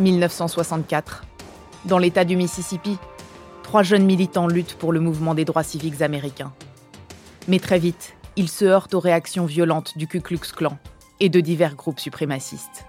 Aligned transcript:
1964. 0.00 1.24
Dans 1.84 1.98
l'État 1.98 2.24
du 2.24 2.36
Mississippi, 2.36 2.96
trois 3.62 3.82
jeunes 3.82 4.04
militants 4.04 4.46
luttent 4.46 4.74
pour 4.74 4.92
le 4.92 5.00
mouvement 5.00 5.34
des 5.34 5.44
droits 5.44 5.62
civiques 5.62 6.02
américains. 6.02 6.52
Mais 7.48 7.58
très 7.58 7.78
vite, 7.78 8.14
ils 8.36 8.48
se 8.48 8.64
heurtent 8.64 8.94
aux 8.94 9.00
réactions 9.00 9.46
violentes 9.46 9.96
du 9.98 10.06
Ku 10.06 10.20
Klux 10.20 10.38
Klan 10.56 10.78
et 11.20 11.28
de 11.28 11.40
divers 11.40 11.74
groupes 11.74 12.00
suprémacistes. 12.00 12.84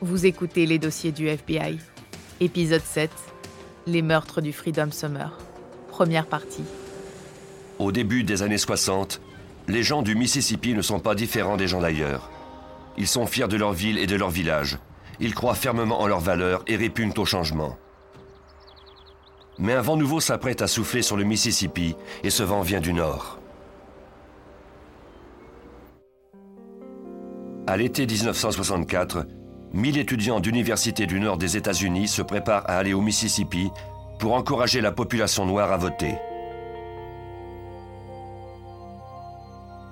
Vous 0.00 0.26
écoutez 0.26 0.66
les 0.66 0.78
dossiers 0.78 1.12
du 1.12 1.28
FBI. 1.28 1.78
Épisode 2.40 2.82
7. 2.82 3.10
Les 3.86 4.02
meurtres 4.02 4.40
du 4.40 4.52
Freedom 4.52 4.90
Summer. 4.90 5.38
Première 5.88 6.26
partie. 6.26 6.64
Au 7.78 7.92
début 7.92 8.24
des 8.24 8.42
années 8.42 8.58
60, 8.58 9.20
les 9.68 9.82
gens 9.82 10.02
du 10.02 10.14
Mississippi 10.14 10.74
ne 10.74 10.82
sont 10.82 10.98
pas 10.98 11.14
différents 11.14 11.56
des 11.56 11.68
gens 11.68 11.80
d'ailleurs. 11.80 12.30
Ils 12.98 13.06
sont 13.06 13.26
fiers 13.26 13.48
de 13.48 13.56
leur 13.56 13.72
ville 13.72 13.98
et 13.98 14.06
de 14.06 14.16
leur 14.16 14.30
village. 14.30 14.78
Ils 15.20 15.34
croient 15.34 15.54
fermement 15.54 16.00
en 16.00 16.06
leurs 16.06 16.20
valeurs 16.20 16.62
et 16.66 16.76
répugnent 16.76 17.14
au 17.16 17.24
changement. 17.24 17.76
Mais 19.58 19.74
un 19.74 19.80
vent 19.80 19.96
nouveau 19.96 20.20
s'apprête 20.20 20.62
à 20.62 20.66
souffler 20.66 21.02
sur 21.02 21.16
le 21.16 21.24
Mississippi 21.24 21.94
et 22.24 22.30
ce 22.30 22.42
vent 22.42 22.62
vient 22.62 22.80
du 22.80 22.92
nord. 22.92 23.38
À 27.66 27.76
l'été 27.76 28.06
1964, 28.06 29.26
1000 29.72 29.98
étudiants 29.98 30.40
d'universités 30.40 31.06
du 31.06 31.20
nord 31.20 31.38
des 31.38 31.56
États-Unis 31.56 32.08
se 32.08 32.22
préparent 32.22 32.68
à 32.68 32.76
aller 32.76 32.92
au 32.92 33.00
Mississippi 33.00 33.70
pour 34.18 34.34
encourager 34.34 34.80
la 34.80 34.92
population 34.92 35.46
noire 35.46 35.72
à 35.72 35.76
voter. 35.76 36.16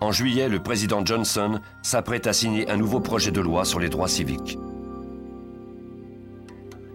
En 0.00 0.12
juillet, 0.12 0.48
le 0.48 0.62
président 0.62 1.04
Johnson 1.04 1.60
s'apprête 1.82 2.26
à 2.26 2.32
signer 2.32 2.70
un 2.70 2.76
nouveau 2.76 3.00
projet 3.00 3.30
de 3.30 3.40
loi 3.40 3.66
sur 3.66 3.78
les 3.78 3.90
droits 3.90 4.08
civiques. 4.08 4.58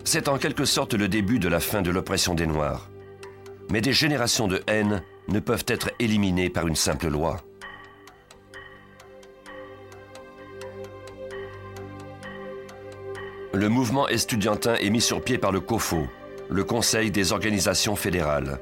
C'est 0.04 0.28
en 0.28 0.38
quelque 0.38 0.66
sorte 0.66 0.96
le 0.96 1.08
début 1.08 1.40
de 1.40 1.48
la 1.48 1.60
fin 1.60 1.82
de 1.82 1.92
l'oppression 1.92 2.34
des 2.34 2.48
Noirs. 2.48 2.90
Mais 3.70 3.82
des 3.82 3.94
générations 3.94 4.48
de 4.48 4.62
haine 4.68 5.04
ne 5.28 5.40
peuvent 5.40 5.66
être 5.68 5.92
éliminées 6.00 6.50
par 6.50 6.68
une 6.68 6.76
simple 6.76 7.08
loi. 7.08 7.42
Le 13.54 13.70
mouvement 13.70 14.08
estudiantin 14.08 14.76
est 14.76 14.90
mis 14.90 15.02
sur 15.02 15.24
pied 15.24 15.38
par 15.38 15.52
le 15.52 15.60
COFO, 15.60 16.08
le 16.50 16.64
Conseil 16.64 17.10
des 17.12 17.32
organisations 17.32 17.96
fédérales. 17.96 18.60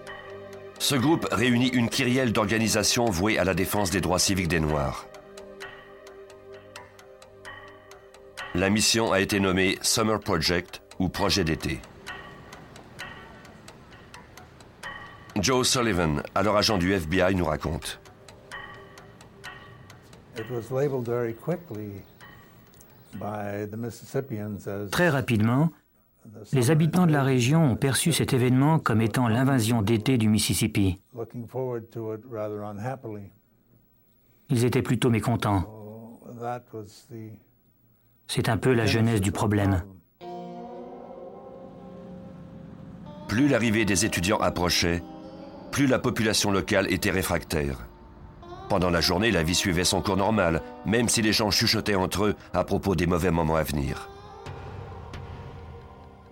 Ce 0.79 0.95
groupe 0.95 1.27
réunit 1.31 1.69
une 1.69 1.89
kyrielle 1.89 2.33
d'organisations 2.33 3.05
vouées 3.05 3.39
à 3.39 3.43
la 3.43 3.53
défense 3.53 3.89
des 3.89 4.01
droits 4.01 4.19
civiques 4.19 4.47
des 4.47 4.59
Noirs. 4.59 5.07
La 8.55 8.69
mission 8.69 9.11
a 9.11 9.19
été 9.19 9.39
nommée 9.39 9.79
Summer 9.81 10.19
Project 10.19 10.81
ou 10.99 11.09
Projet 11.09 11.43
d'été. 11.43 11.79
Joe 15.35 15.67
Sullivan, 15.67 16.21
alors 16.35 16.57
agent 16.57 16.77
du 16.77 16.93
FBI, 16.93 17.33
nous 17.33 17.45
raconte. 17.45 17.99
Très 24.91 25.09
rapidement, 25.09 25.69
les 26.51 26.71
habitants 26.71 27.05
de 27.05 27.11
la 27.11 27.23
région 27.23 27.71
ont 27.71 27.75
perçu 27.75 28.13
cet 28.13 28.33
événement 28.33 28.79
comme 28.79 29.01
étant 29.01 29.27
l'invasion 29.27 29.81
d'été 29.81 30.17
du 30.17 30.29
Mississippi. 30.29 30.99
Ils 34.49 34.65
étaient 34.65 34.81
plutôt 34.81 35.09
mécontents. 35.09 35.63
C'est 38.27 38.49
un 38.49 38.57
peu 38.57 38.73
la 38.73 38.85
genèse 38.85 39.21
du 39.21 39.31
problème. 39.31 39.83
Plus 43.27 43.47
l'arrivée 43.47 43.85
des 43.85 44.05
étudiants 44.05 44.37
approchait, 44.37 45.01
plus 45.71 45.87
la 45.87 45.97
population 45.97 46.51
locale 46.51 46.91
était 46.91 47.09
réfractaire. 47.09 47.87
Pendant 48.69 48.89
la 48.89 49.01
journée, 49.01 49.31
la 49.31 49.43
vie 49.43 49.55
suivait 49.55 49.83
son 49.83 50.01
cours 50.01 50.17
normal, 50.17 50.61
même 50.85 51.09
si 51.09 51.21
les 51.21 51.33
gens 51.33 51.51
chuchotaient 51.51 51.95
entre 51.95 52.25
eux 52.25 52.35
à 52.53 52.63
propos 52.63 52.95
des 52.95 53.07
mauvais 53.07 53.31
moments 53.31 53.55
à 53.55 53.63
venir. 53.63 54.09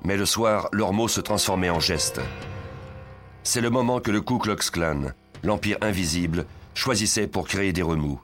Mais 0.04 0.18
le 0.18 0.26
soir, 0.26 0.68
leurs 0.72 0.94
mots 0.94 1.08
se 1.08 1.22
transformaient 1.22 1.70
en 1.70 1.80
gestes. 1.80 2.22
C'est 3.44 3.62
le 3.62 3.70
moment 3.70 4.00
que 4.00 4.12
le 4.12 4.22
Ku 4.22 4.40
Klux 4.40 4.72
Klan, 4.72 5.12
l'Empire 5.44 5.78
invisible, 5.82 6.46
choisissait 6.74 7.28
pour 7.28 7.48
créer 7.48 7.74
des 7.74 7.82
remous. 7.82 8.20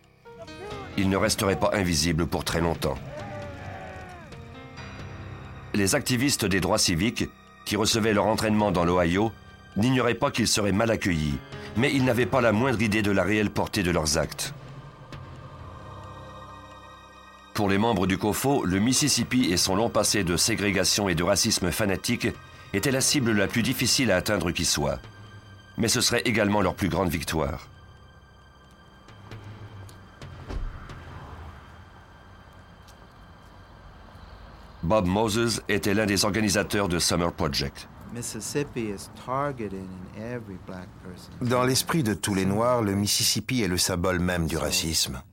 Il 0.98 1.10
ne 1.10 1.18
resterait 1.18 1.60
pas 1.60 1.72
invisible 1.74 2.26
pour 2.26 2.44
très 2.44 2.62
longtemps. 2.62 2.98
Les 5.74 5.94
activistes 5.94 6.46
des 6.46 6.60
droits 6.60 6.80
civiques, 6.80 7.30
qui 7.66 7.76
recevaient 7.76 8.14
leur 8.14 8.26
entraînement 8.26 8.72
dans 8.72 8.86
l'Ohio, 8.86 9.32
n'ignoraient 9.76 10.16
pas 10.16 10.32
qu'ils 10.32 10.48
seraient 10.48 10.72
mal 10.72 10.90
accueillis, 10.90 11.38
mais 11.76 11.94
ils 11.94 12.04
n'avaient 12.04 12.26
pas 12.26 12.42
la 12.42 12.52
moindre 12.52 12.82
idée 12.82 13.04
de 13.04 13.12
la 13.12 13.24
réelle 13.24 13.52
portée 13.52 13.84
de 13.84 13.92
leurs 13.92 14.18
actes. 14.18 14.54
Pour 17.58 17.70
les 17.70 17.80
membres 17.80 18.06
du 18.06 18.20
COFO, 18.20 18.66
le 18.66 18.78
Mississippi 18.78 19.46
et 19.52 19.58
son 19.58 19.76
long 19.76 19.90
passé 19.90 20.24
de 20.24 20.38
ségrégation 20.38 21.10
et 21.10 21.16
de 21.16 21.24
racisme 21.24 21.72
fanatique 21.72 22.28
étaient 22.72 22.92
la 22.92 23.02
cible 23.02 23.32
la 23.32 23.48
plus 23.48 23.64
difficile 23.64 24.12
à 24.12 24.18
atteindre 24.18 24.52
qui 24.52 24.64
soit. 24.64 25.00
Mais 25.76 25.88
ce 25.88 26.00
serait 26.00 26.22
également 26.26 26.62
leur 26.62 26.76
plus 26.76 26.88
grande 26.88 27.10
victoire. 27.10 27.68
Bob 34.84 35.08
Moses 35.08 35.64
était 35.68 35.96
l'un 35.96 36.06
des 36.06 36.26
organisateurs 36.26 36.88
de 36.88 37.00
Summer 37.00 37.34
Project. 37.34 37.90
Dans 41.42 41.64
l'esprit 41.64 42.04
de 42.04 42.14
tous 42.14 42.36
les 42.36 42.46
Noirs, 42.46 42.84
le 42.84 42.94
Mississippi 42.94 43.64
est 43.64 43.68
le 43.68 43.80
symbole 43.80 44.20
même 44.20 44.46
du 44.46 44.58
racisme. 44.58 45.24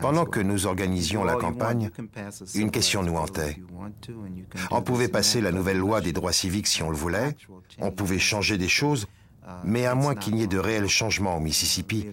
Pendant 0.00 0.24
que 0.24 0.40
nous 0.40 0.66
organisions 0.66 1.24
la 1.24 1.34
campagne, 1.36 1.90
une 2.54 2.70
question 2.70 3.02
nous 3.02 3.16
hantait. 3.16 3.56
On 4.70 4.82
pouvait 4.82 5.08
passer 5.08 5.40
la 5.40 5.52
nouvelle 5.52 5.78
loi 5.78 6.00
des 6.00 6.12
droits 6.12 6.32
civiques 6.32 6.66
si 6.66 6.82
on 6.82 6.90
le 6.90 6.96
voulait, 6.96 7.36
on 7.78 7.90
pouvait 7.90 8.18
changer 8.18 8.58
des 8.58 8.68
choses, 8.68 9.06
mais 9.64 9.86
à 9.86 9.94
moins 9.94 10.14
qu'il 10.14 10.34
n'y 10.34 10.42
ait 10.42 10.46
de 10.46 10.58
réels 10.58 10.88
changements 10.88 11.36
au 11.36 11.40
Mississippi, 11.40 12.06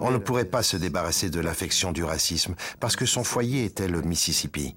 on 0.00 0.10
ne 0.10 0.18
pourrait 0.18 0.44
pas 0.46 0.62
se 0.62 0.76
débarrasser 0.76 1.30
de 1.30 1.40
l'infection 1.40 1.92
du 1.92 2.04
racisme, 2.04 2.54
parce 2.80 2.96
que 2.96 3.06
son 3.06 3.24
foyer 3.24 3.64
était 3.64 3.88
le 3.88 4.02
Mississippi. 4.02 4.76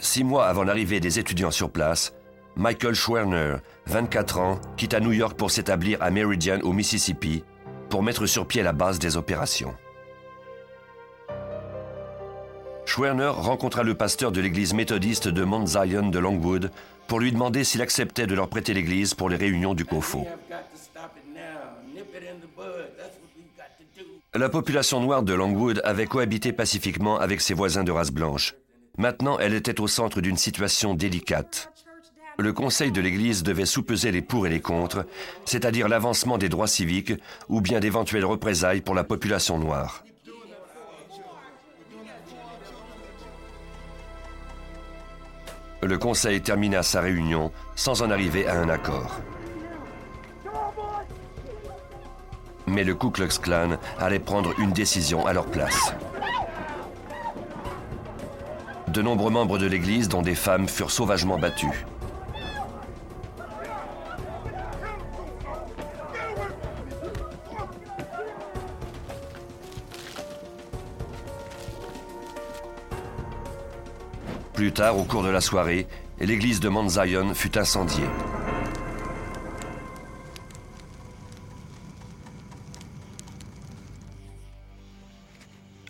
Six 0.00 0.22
mois 0.22 0.46
avant 0.46 0.62
l'arrivée 0.62 1.00
des 1.00 1.18
étudiants 1.18 1.50
sur 1.50 1.70
place, 1.70 2.12
Michael 2.58 2.94
Schwerner, 2.94 3.58
24 3.86 4.38
ans, 4.40 4.60
quitte 4.76 4.94
New 4.94 5.12
York 5.12 5.36
pour 5.38 5.52
s'établir 5.52 6.02
à 6.02 6.10
Meridian 6.10 6.58
au 6.62 6.72
Mississippi 6.72 7.44
pour 7.88 8.02
mettre 8.02 8.26
sur 8.26 8.48
pied 8.48 8.64
la 8.64 8.72
base 8.72 8.98
des 8.98 9.16
opérations. 9.16 9.76
Schwerner 12.84 13.28
rencontra 13.28 13.84
le 13.84 13.94
pasteur 13.94 14.32
de 14.32 14.40
l'église 14.40 14.74
méthodiste 14.74 15.28
de 15.28 15.44
Mount 15.44 15.66
Zion 15.66 16.08
de 16.08 16.18
Longwood 16.18 16.72
pour 17.06 17.20
lui 17.20 17.30
demander 17.30 17.62
s'il 17.62 17.80
acceptait 17.80 18.26
de 18.26 18.34
leur 18.34 18.48
prêter 18.48 18.74
l'église 18.74 19.14
pour 19.14 19.28
les 19.28 19.36
réunions 19.36 19.74
du 19.74 19.84
COFO. 19.84 20.26
La 24.34 24.48
population 24.48 25.00
noire 25.00 25.22
de 25.22 25.32
Longwood 25.32 25.80
avait 25.84 26.06
cohabité 26.06 26.52
pacifiquement 26.52 27.20
avec 27.20 27.40
ses 27.40 27.54
voisins 27.54 27.84
de 27.84 27.92
race 27.92 28.10
blanche. 28.10 28.56
Maintenant, 28.96 29.38
elle 29.38 29.54
était 29.54 29.80
au 29.80 29.86
centre 29.86 30.20
d'une 30.20 30.36
situation 30.36 30.94
délicate. 30.94 31.70
Le 32.40 32.52
conseil 32.52 32.92
de 32.92 33.00
l'Église 33.00 33.42
devait 33.42 33.66
soupeser 33.66 34.12
les 34.12 34.22
pour 34.22 34.46
et 34.46 34.50
les 34.50 34.60
contre, 34.60 35.04
c'est-à-dire 35.44 35.88
l'avancement 35.88 36.38
des 36.38 36.48
droits 36.48 36.68
civiques 36.68 37.12
ou 37.48 37.60
bien 37.60 37.80
d'éventuelles 37.80 38.24
représailles 38.24 38.80
pour 38.80 38.94
la 38.94 39.02
population 39.02 39.58
noire. 39.58 40.04
Le 45.82 45.98
conseil 45.98 46.40
termina 46.40 46.84
sa 46.84 47.00
réunion 47.00 47.50
sans 47.74 48.02
en 48.02 48.10
arriver 48.10 48.46
à 48.46 48.60
un 48.60 48.68
accord. 48.68 49.20
Mais 52.68 52.84
le 52.84 52.94
Ku 52.94 53.10
Klux 53.10 53.40
Klan 53.42 53.78
allait 53.98 54.20
prendre 54.20 54.56
une 54.60 54.70
décision 54.70 55.26
à 55.26 55.32
leur 55.32 55.46
place. 55.46 55.92
De 58.86 59.02
nombreux 59.02 59.32
membres 59.32 59.58
de 59.58 59.66
l'Église, 59.66 60.08
dont 60.08 60.22
des 60.22 60.36
femmes, 60.36 60.68
furent 60.68 60.92
sauvagement 60.92 61.38
battus. 61.38 61.84
Plus 74.68 74.74
tard, 74.74 74.98
au 74.98 75.04
cours 75.04 75.22
de 75.22 75.30
la 75.30 75.40
soirée, 75.40 75.86
l'église 76.20 76.60
de 76.60 76.68
Mount 76.68 76.90
fut 77.32 77.56
incendiée. 77.56 78.04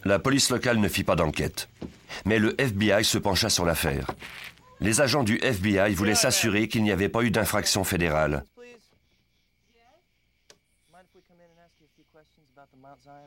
La 0.04 0.20
police 0.20 0.50
locale 0.50 0.78
ne 0.78 0.86
fit 0.86 1.02
pas 1.02 1.16
d'enquête. 1.16 1.68
Mais 2.24 2.38
le 2.38 2.54
FBI 2.60 3.02
se 3.02 3.18
pencha 3.18 3.50
sur 3.50 3.64
l'affaire. 3.64 4.12
Les 4.78 5.00
agents 5.00 5.24
du 5.24 5.40
FBI 5.42 5.92
voulaient 5.94 6.14
s'assurer 6.14 6.68
qu'il 6.68 6.84
n'y 6.84 6.92
avait 6.92 7.08
pas 7.08 7.24
eu 7.24 7.32
d'infraction 7.32 7.82
fédérale. 7.82 8.44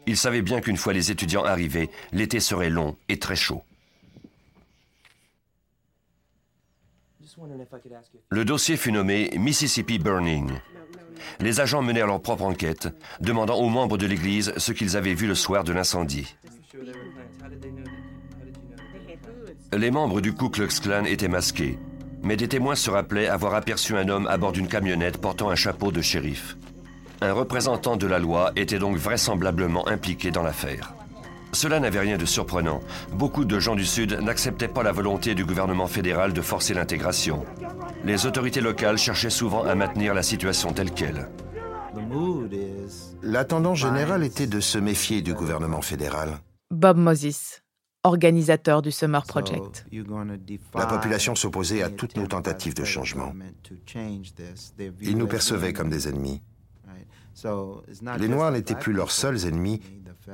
Ils 0.08 0.16
savaient 0.16 0.44
bien 0.44 0.62
qu'une 0.62 0.78
fois 0.78 0.94
les 0.94 1.12
étudiants 1.12 1.44
arrivés, 1.44 1.90
l'été 2.14 2.40
serait 2.40 2.70
long 2.70 2.96
et 3.10 3.20
très 3.20 3.36
chaud. 3.36 3.66
Le 8.30 8.46
dossier 8.46 8.78
fut 8.78 8.92
nommé 8.92 9.30
Mississippi 9.38 10.00
Burning. 10.00 10.52
Les 11.40 11.60
agents 11.60 11.82
menèrent 11.82 12.08
leur 12.08 12.22
propre 12.22 12.44
enquête, 12.44 12.90
demandant 13.20 13.56
aux 13.56 13.70
membres 13.70 13.98
de 13.98 14.08
l'Église 14.08 14.54
ce 14.58 14.72
qu'ils 14.72 14.98
avaient 14.98 15.14
vu 15.14 15.28
le 15.28 15.36
soir 15.36 15.64
de 15.64 15.74
l'incendie. 15.74 16.36
Les 19.74 19.92
membres 19.92 20.20
du 20.20 20.34
Ku 20.34 20.50
Klux 20.50 20.80
Klan 20.82 21.06
étaient 21.06 21.28
masqués, 21.28 21.80
mais 22.24 22.36
des 22.36 22.48
témoins 22.48 22.76
se 22.76 22.90
rappelaient 22.90 23.28
avoir 23.28 23.54
aperçu 23.54 23.96
un 23.96 24.10
homme 24.10 24.28
à 24.28 24.38
bord 24.38 24.52
d'une 24.52 24.68
camionnette 24.68 25.20
portant 25.20 25.50
un 25.50 25.56
chapeau 25.56 25.92
de 25.92 26.02
shérif. 26.02 26.58
Un 27.22 27.34
représentant 27.34 27.98
de 27.98 28.08
la 28.08 28.20
loi 28.20 28.52
était 28.56 28.80
donc 28.80 28.98
vraisemblablement 28.98 29.88
impliqué 29.88 30.32
dans 30.32 30.44
l'affaire. 30.44 30.94
Cela 31.54 31.80
n'avait 31.80 32.00
rien 32.00 32.18
de 32.18 32.26
surprenant. 32.26 32.80
Beaucoup 33.14 33.46
de 33.46 33.60
gens 33.60 33.76
du 33.76 33.86
Sud 33.86 34.20
n'acceptaient 34.22 34.68
pas 34.68 34.84
la 34.84 34.92
volonté 34.92 35.36
du 35.36 35.46
gouvernement 35.46 35.88
fédéral 35.88 36.34
de 36.34 36.42
forcer 36.42 36.74
l'intégration. 36.74 37.46
Les 38.04 38.26
autorités 38.26 38.62
locales 38.62 38.98
cherchaient 38.98 39.30
souvent 39.30 39.64
à 39.64 39.76
maintenir 39.76 40.14
la 40.14 40.24
situation 40.24 40.74
telle 40.74 40.92
qu'elle. 40.92 41.30
La 43.22 43.46
tendance 43.46 43.80
générale 43.80 44.24
était 44.24 44.48
de 44.48 44.60
se 44.60 44.78
méfier 44.78 45.22
du 45.22 45.34
gouvernement 45.34 45.82
fédéral. 45.82 46.40
Bob 46.72 46.98
Moses, 46.98 47.62
organisateur 48.04 48.82
du 48.82 48.92
Summer 48.92 49.24
Project. 49.26 49.86
La 50.74 50.86
population 50.86 51.36
s'opposait 51.36 51.84
à 51.84 51.90
toutes 51.90 52.16
nos 52.16 52.28
tentatives 52.28 52.74
de 52.74 52.86
changement. 52.86 53.34
Ils 55.02 55.18
nous 55.18 55.28
percevaient 55.28 55.74
comme 55.74 55.90
des 55.90 56.08
ennemis. 56.08 56.42
Les 58.20 58.28
Noirs 58.28 58.52
n'étaient 58.52 58.76
plus 58.76 58.94
leurs 58.94 59.12
seuls 59.12 59.46
ennemis, 59.46 59.82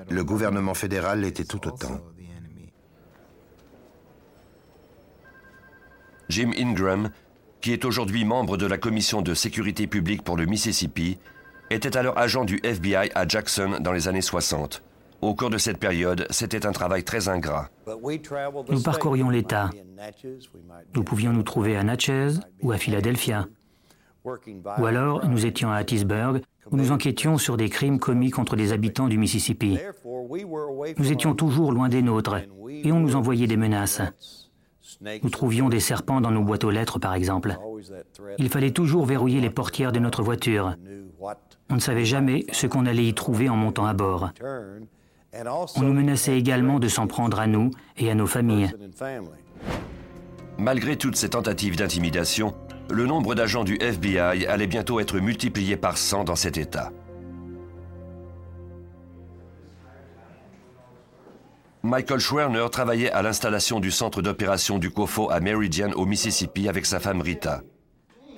le 0.09 0.23
gouvernement 0.23 0.73
fédéral 0.73 1.21
l'était 1.21 1.45
tout 1.45 1.67
autant. 1.67 1.99
Jim 6.29 6.51
Ingram, 6.57 7.09
qui 7.61 7.71
est 7.71 7.85
aujourd'hui 7.85 8.25
membre 8.25 8.57
de 8.57 8.65
la 8.65 8.77
commission 8.77 9.21
de 9.21 9.33
sécurité 9.33 9.87
publique 9.87 10.23
pour 10.23 10.35
le 10.35 10.45
Mississippi, 10.45 11.17
était 11.69 11.97
alors 11.97 12.17
agent 12.17 12.45
du 12.45 12.59
FBI 12.63 13.11
à 13.15 13.27
Jackson 13.27 13.77
dans 13.79 13.93
les 13.93 14.07
années 14.07 14.21
60. 14.21 14.83
Au 15.21 15.33
cours 15.33 15.49
de 15.49 15.57
cette 15.57 15.79
période, 15.79 16.27
c'était 16.29 16.65
un 16.65 16.71
travail 16.71 17.03
très 17.03 17.27
ingrat. 17.27 17.69
Nous 18.69 18.81
parcourions 18.83 19.29
l'État. 19.29 19.69
Nous 20.93 21.03
pouvions 21.03 21.33
nous 21.33 21.43
trouver 21.43 21.75
à 21.75 21.83
Natchez 21.83 22.29
ou 22.61 22.71
à 22.71 22.77
Philadelphia. 22.77 23.47
Ou 24.77 24.85
alors, 24.85 25.27
nous 25.27 25.45
étions 25.45 25.71
à 25.71 25.75
Hattiesburg, 25.75 26.41
où 26.71 26.77
nous 26.77 26.91
enquêtions 26.91 27.37
sur 27.37 27.57
des 27.57 27.69
crimes 27.69 27.99
commis 27.99 28.29
contre 28.29 28.55
des 28.55 28.73
habitants 28.73 29.07
du 29.07 29.17
Mississippi. 29.17 29.77
Nous 30.97 31.11
étions 31.11 31.33
toujours 31.33 31.71
loin 31.71 31.89
des 31.89 32.01
nôtres, 32.01 32.37
et 32.69 32.91
on 32.91 32.99
nous 32.99 33.15
envoyait 33.15 33.47
des 33.47 33.57
menaces. 33.57 34.01
Nous 35.01 35.29
trouvions 35.29 35.69
des 35.69 35.79
serpents 35.79 36.21
dans 36.21 36.31
nos 36.31 36.43
boîtes 36.43 36.63
aux 36.63 36.71
lettres, 36.71 36.99
par 36.99 37.13
exemple. 37.13 37.57
Il 38.37 38.49
fallait 38.49 38.71
toujours 38.71 39.05
verrouiller 39.05 39.41
les 39.41 39.49
portières 39.49 39.91
de 39.91 39.99
notre 39.99 40.23
voiture. 40.23 40.75
On 41.69 41.75
ne 41.75 41.79
savait 41.79 42.05
jamais 42.05 42.45
ce 42.51 42.67
qu'on 42.67 42.85
allait 42.85 43.05
y 43.05 43.13
trouver 43.13 43.49
en 43.49 43.55
montant 43.55 43.85
à 43.85 43.93
bord. 43.93 44.31
On 45.75 45.81
nous 45.81 45.93
menaçait 45.93 46.37
également 46.37 46.79
de 46.79 46.87
s'en 46.87 47.07
prendre 47.07 47.39
à 47.39 47.47
nous 47.47 47.71
et 47.97 48.09
à 48.09 48.15
nos 48.15 48.27
familles. 48.27 48.71
Malgré 50.57 50.95
toutes 50.95 51.15
ces 51.15 51.29
tentatives 51.29 51.75
d'intimidation, 51.75 52.55
le 52.89 53.05
nombre 53.05 53.35
d'agents 53.35 53.63
du 53.63 53.75
FBI 53.75 54.45
allait 54.45 54.67
bientôt 54.67 54.99
être 54.99 55.19
multiplié 55.19 55.77
par 55.77 55.97
100 55.97 56.25
dans 56.25 56.35
cet 56.35 56.57
État. 56.57 56.91
Michael 61.83 62.19
Schwerner 62.19 62.65
travaillait 62.71 63.11
à 63.11 63.21
l'installation 63.21 63.79
du 63.79 63.91
centre 63.91 64.21
d'opération 64.21 64.77
du 64.77 64.89
COFO 64.89 65.29
à 65.29 65.39
Meridian 65.39 65.91
au 65.93 66.05
Mississippi 66.05 66.67
avec 66.67 66.85
sa 66.85 66.99
femme 66.99 67.21
Rita. 67.21 67.61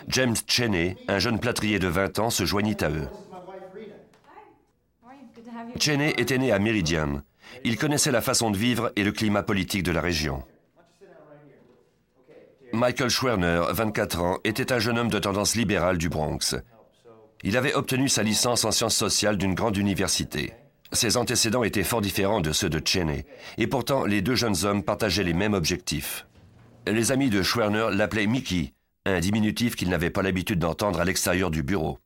James 0.07 0.35
Cheney, 0.47 0.97
un 1.07 1.19
jeune 1.19 1.39
plâtrier 1.39 1.79
de 1.79 1.87
20 1.87 2.19
ans, 2.19 2.29
se 2.29 2.45
joignit 2.45 2.81
à 2.83 2.89
eux. 2.89 3.07
Cheney 5.79 6.13
était 6.17 6.37
né 6.37 6.51
à 6.51 6.59
Meridian. 6.59 7.21
Il 7.63 7.77
connaissait 7.77 8.11
la 8.11 8.21
façon 8.21 8.51
de 8.51 8.57
vivre 8.57 8.91
et 8.95 9.03
le 9.03 9.11
climat 9.11 9.43
politique 9.43 9.83
de 9.83 9.91
la 9.91 10.01
région. 10.01 10.43
Michael 12.73 13.09
Schwerner, 13.09 13.63
24 13.71 14.21
ans, 14.21 14.37
était 14.43 14.71
un 14.71 14.79
jeune 14.79 14.97
homme 14.97 15.09
de 15.09 15.19
tendance 15.19 15.55
libérale 15.55 15.97
du 15.97 16.09
Bronx. 16.09 16.55
Il 17.43 17.57
avait 17.57 17.73
obtenu 17.73 18.09
sa 18.09 18.23
licence 18.23 18.65
en 18.65 18.71
sciences 18.71 18.95
sociales 18.95 19.37
d'une 19.37 19.55
grande 19.55 19.77
université. 19.77 20.53
Ses 20.91 21.17
antécédents 21.17 21.63
étaient 21.63 21.83
fort 21.83 22.01
différents 22.01 22.41
de 22.41 22.51
ceux 22.51 22.69
de 22.69 22.81
Cheney, 22.83 23.25
et 23.57 23.67
pourtant 23.67 24.05
les 24.05 24.21
deux 24.21 24.35
jeunes 24.35 24.65
hommes 24.65 24.83
partageaient 24.83 25.23
les 25.23 25.33
mêmes 25.33 25.53
objectifs. 25.53 26.27
Les 26.87 27.11
amis 27.11 27.29
de 27.29 27.41
Schwerner 27.41 27.87
l'appelaient 27.91 28.27
Mickey, 28.27 28.73
un 29.05 29.19
diminutif 29.19 29.75
qu'il 29.75 29.89
n'avait 29.89 30.09
pas 30.09 30.21
l'habitude 30.21 30.59
d'entendre 30.59 30.99
à 30.99 31.05
l'extérieur 31.05 31.51
du 31.51 31.63
bureau. 31.63 31.99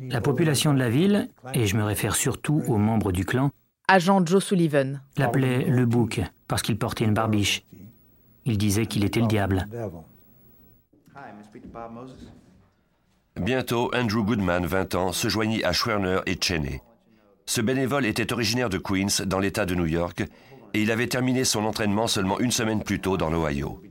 La 0.00 0.20
population 0.20 0.74
de 0.74 0.78
la 0.78 0.90
ville, 0.90 1.28
et 1.54 1.66
je 1.66 1.76
me 1.76 1.84
réfère 1.84 2.16
surtout 2.16 2.62
aux 2.66 2.78
membres 2.78 3.12
du 3.12 3.24
clan, 3.24 3.50
agent 3.88 4.24
Joe 4.26 4.42
Sullivan, 4.42 5.02
l'appelait 5.16 5.64
le 5.64 5.86
bouc 5.86 6.20
parce 6.48 6.62
qu'il 6.62 6.78
portait 6.78 7.04
une 7.04 7.14
barbiche. 7.14 7.64
Il 8.44 8.58
disait 8.58 8.86
qu'il 8.86 9.04
était 9.04 9.20
le 9.20 9.26
diable. 9.26 9.66
Bientôt, 13.40 13.90
Andrew 13.94 14.24
Goodman, 14.24 14.66
20 14.66 14.94
ans, 14.94 15.12
se 15.12 15.28
joignit 15.28 15.64
à 15.64 15.72
Schwerner 15.72 16.20
et 16.26 16.36
Cheney. 16.40 16.82
Ce 17.46 17.60
bénévole 17.60 18.06
était 18.06 18.32
originaire 18.32 18.68
de 18.68 18.78
Queens, 18.78 19.24
dans 19.26 19.38
l'État 19.38 19.64
de 19.64 19.74
New 19.74 19.86
York, 19.86 20.24
et 20.74 20.82
il 20.82 20.90
avait 20.90 21.06
terminé 21.06 21.44
son 21.44 21.64
entraînement 21.64 22.06
seulement 22.06 22.38
une 22.40 22.50
semaine 22.50 22.82
plus 22.82 23.00
tôt 23.00 23.16
dans 23.16 23.30
l'Ohio. 23.30 23.82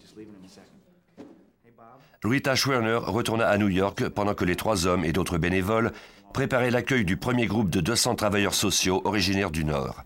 Rita 2.24 2.56
Schwerner 2.56 3.00
retourna 3.02 3.48
à 3.48 3.58
New 3.58 3.70
York 3.70 4.10
pendant 4.10 4.36
que 4.36 4.46
les 4.46 4.56
trois 4.56 4.86
hommes 4.86 5.04
et 5.04 5.12
d'autres 5.12 5.38
bénévoles 5.38 5.92
préparaient 6.34 6.72
l'accueil 6.72 7.04
du 7.04 7.18
premier 7.18 7.48
groupe 7.48 7.70
de 7.70 7.82
200 7.82 8.16
travailleurs 8.16 8.54
sociaux 8.54 9.02
originaires 9.06 9.52
du 9.52 9.66
Nord. 9.66 10.04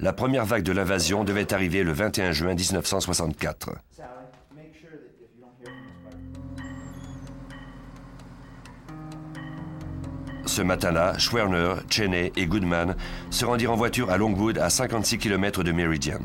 La 0.00 0.12
première 0.12 0.44
vague 0.44 0.64
de 0.64 0.72
l'invasion 0.72 1.24
devait 1.24 1.52
arriver 1.54 1.82
le 1.84 1.92
21 1.92 2.32
juin 2.32 2.54
1964. 2.54 3.70
Ce 10.46 10.62
matin-là, 10.62 11.18
Schwerner, 11.18 11.74
Cheney 11.90 12.32
et 12.36 12.46
Goodman 12.46 12.96
se 13.30 13.44
rendirent 13.44 13.72
en 13.72 13.76
voiture 13.76 14.10
à 14.10 14.18
Longwood, 14.18 14.58
à 14.58 14.68
56 14.68 15.18
km 15.18 15.62
de 15.64 15.72
Meridian. 15.72 16.20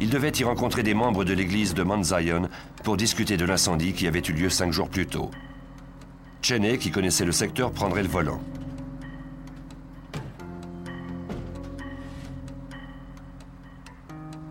Ils 0.00 0.10
devaient 0.10 0.32
y 0.38 0.44
rencontrer 0.44 0.82
des 0.82 0.94
membres 0.94 1.24
de 1.24 1.32
l'église 1.32 1.74
de 1.74 1.82
Mount 1.82 2.04
Zion 2.04 2.48
pour 2.84 2.96
discuter 2.96 3.36
de 3.36 3.44
l'incendie 3.44 3.94
qui 3.94 4.06
avait 4.06 4.20
eu 4.20 4.32
lieu 4.32 4.50
cinq 4.50 4.72
jours 4.72 4.88
plus 4.88 5.06
tôt. 5.06 5.30
Cheney, 6.42 6.78
qui 6.78 6.90
connaissait 6.90 7.24
le 7.24 7.32
secteur, 7.32 7.72
prendrait 7.72 8.02
le 8.02 8.08
volant. 8.08 8.40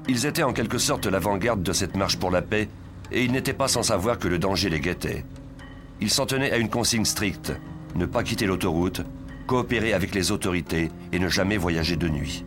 Ils 0.10 0.26
étaient 0.26 0.44
en 0.44 0.54
quelque 0.54 0.78
sorte 0.78 1.06
l'avant-garde 1.06 1.64
de 1.64 1.74
cette 1.74 1.98
marche 1.98 2.18
pour 2.18 2.32
la 2.32 2.42
paix, 2.42 2.70
et 3.12 3.24
ils 3.24 3.32
n'étaient 3.32 3.54
pas 3.54 3.68
sans 3.68 3.84
savoir 3.84 4.18
que 4.18 4.28
le 4.28 4.40
danger 4.40 4.70
les 4.70 4.80
guettait. 4.80 5.26
Ils 6.00 6.10
s'en 6.10 6.26
tenaient 6.26 6.52
à 6.52 6.58
une 6.58 6.70
consigne 6.70 7.06
stricte, 7.06 7.52
ne 7.96 8.06
pas 8.06 8.24
quitter 8.24 8.46
l'autoroute, 8.46 9.02
coopérer 9.48 9.94
avec 9.94 10.14
les 10.16 10.32
autorités 10.32 10.90
et 11.12 11.20
ne 11.20 11.28
jamais 11.28 11.58
voyager 11.58 11.96
de 11.96 12.08
nuit. 12.08 12.46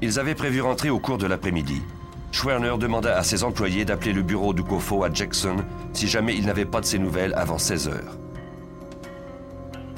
Ils 0.00 0.18
avaient 0.18 0.34
prévu 0.34 0.60
rentrer 0.60 0.90
au 0.90 1.00
cours 1.00 1.18
de 1.18 1.26
l'après-midi. 1.26 1.82
Schwerner 2.30 2.76
demanda 2.78 3.16
à 3.16 3.24
ses 3.24 3.42
employés 3.42 3.84
d'appeler 3.84 4.12
le 4.12 4.22
bureau 4.22 4.52
du 4.52 4.62
COFO 4.62 5.02
à 5.02 5.12
Jackson 5.12 5.56
si 5.92 6.06
jamais 6.06 6.36
il 6.36 6.46
n'avait 6.46 6.66
pas 6.66 6.80
de 6.80 6.86
ses 6.86 6.98
nouvelles 6.98 7.34
avant 7.34 7.58
16 7.58 7.88
heures. 7.88 8.18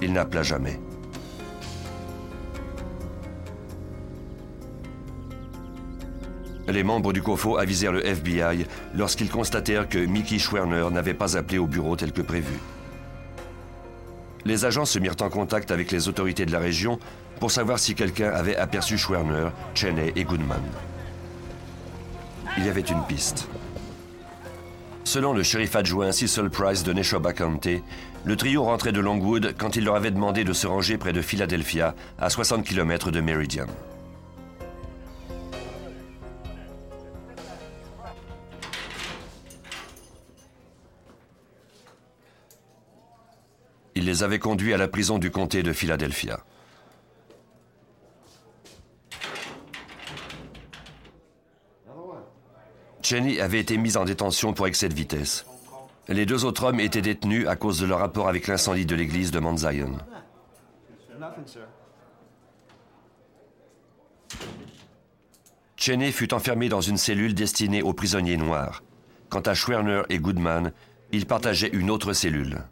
Il 0.00 0.12
n'appela 0.12 0.42
jamais. 0.42 0.80
Les 6.70 6.84
membres 6.84 7.12
du 7.12 7.20
COFO 7.20 7.58
avisèrent 7.58 7.92
le 7.92 8.06
FBI 8.06 8.64
lorsqu'ils 8.94 9.28
constatèrent 9.28 9.88
que 9.88 9.98
Mickey 9.98 10.38
Schwerner 10.38 10.86
n'avait 10.92 11.14
pas 11.14 11.36
appelé 11.36 11.58
au 11.58 11.66
bureau 11.66 11.96
tel 11.96 12.12
que 12.12 12.22
prévu. 12.22 12.60
Les 14.44 14.64
agents 14.64 14.84
se 14.84 15.00
mirent 15.00 15.16
en 15.20 15.30
contact 15.30 15.72
avec 15.72 15.90
les 15.90 16.08
autorités 16.08 16.46
de 16.46 16.52
la 16.52 16.60
région 16.60 17.00
pour 17.40 17.50
savoir 17.50 17.80
si 17.80 17.96
quelqu'un 17.96 18.30
avait 18.30 18.56
aperçu 18.56 18.98
Schwerner, 18.98 19.48
Cheney 19.74 20.12
et 20.14 20.22
Goodman. 20.22 20.62
Il 22.56 22.64
y 22.64 22.68
avait 22.68 22.80
une 22.80 23.02
piste. 23.02 23.48
Selon 25.02 25.32
le 25.32 25.42
shérif 25.42 25.74
adjoint 25.74 26.12
Cecil 26.12 26.50
Price 26.50 26.84
de 26.84 26.92
Neshoba 26.92 27.32
County, 27.32 27.82
le 28.24 28.36
trio 28.36 28.62
rentrait 28.62 28.92
de 28.92 29.00
Longwood 29.00 29.54
quand 29.58 29.74
il 29.74 29.84
leur 29.84 29.96
avait 29.96 30.12
demandé 30.12 30.44
de 30.44 30.52
se 30.52 30.68
ranger 30.68 30.98
près 30.98 31.12
de 31.12 31.20
Philadelphia, 31.22 31.96
à 32.18 32.30
60 32.30 32.64
km 32.64 33.10
de 33.10 33.20
Meridian. 33.20 33.66
Les 44.10 44.24
avait 44.24 44.40
conduits 44.40 44.74
à 44.74 44.76
la 44.76 44.88
prison 44.88 45.18
du 45.18 45.30
comté 45.30 45.62
de 45.62 45.72
Philadelphia. 45.72 46.40
Cheney 53.02 53.40
avait 53.40 53.60
été 53.60 53.76
mise 53.76 53.96
en 53.96 54.04
détention 54.04 54.52
pour 54.52 54.66
excès 54.66 54.88
de 54.88 54.94
vitesse. 54.94 55.46
Les 56.08 56.26
deux 56.26 56.44
autres 56.44 56.64
hommes 56.64 56.80
étaient 56.80 57.02
détenus 57.02 57.46
à 57.46 57.54
cause 57.54 57.78
de 57.78 57.86
leur 57.86 58.00
rapport 58.00 58.28
avec 58.28 58.48
l'incendie 58.48 58.84
de 58.84 58.96
l'église 58.96 59.30
de 59.30 59.38
Mount 59.38 59.56
Zion. 59.56 59.96
Cheney 65.76 66.10
fut 66.10 66.34
enfermé 66.34 66.68
dans 66.68 66.80
une 66.80 66.98
cellule 66.98 67.34
destinée 67.34 67.82
aux 67.82 67.92
prisonniers 67.92 68.36
noirs. 68.36 68.82
Quant 69.28 69.40
à 69.40 69.54
Schwerner 69.54 70.02
et 70.08 70.18
Goodman, 70.18 70.72
ils 71.12 71.26
partageaient 71.26 71.70
une 71.72 71.90
autre 71.90 72.12
cellule. 72.12 72.64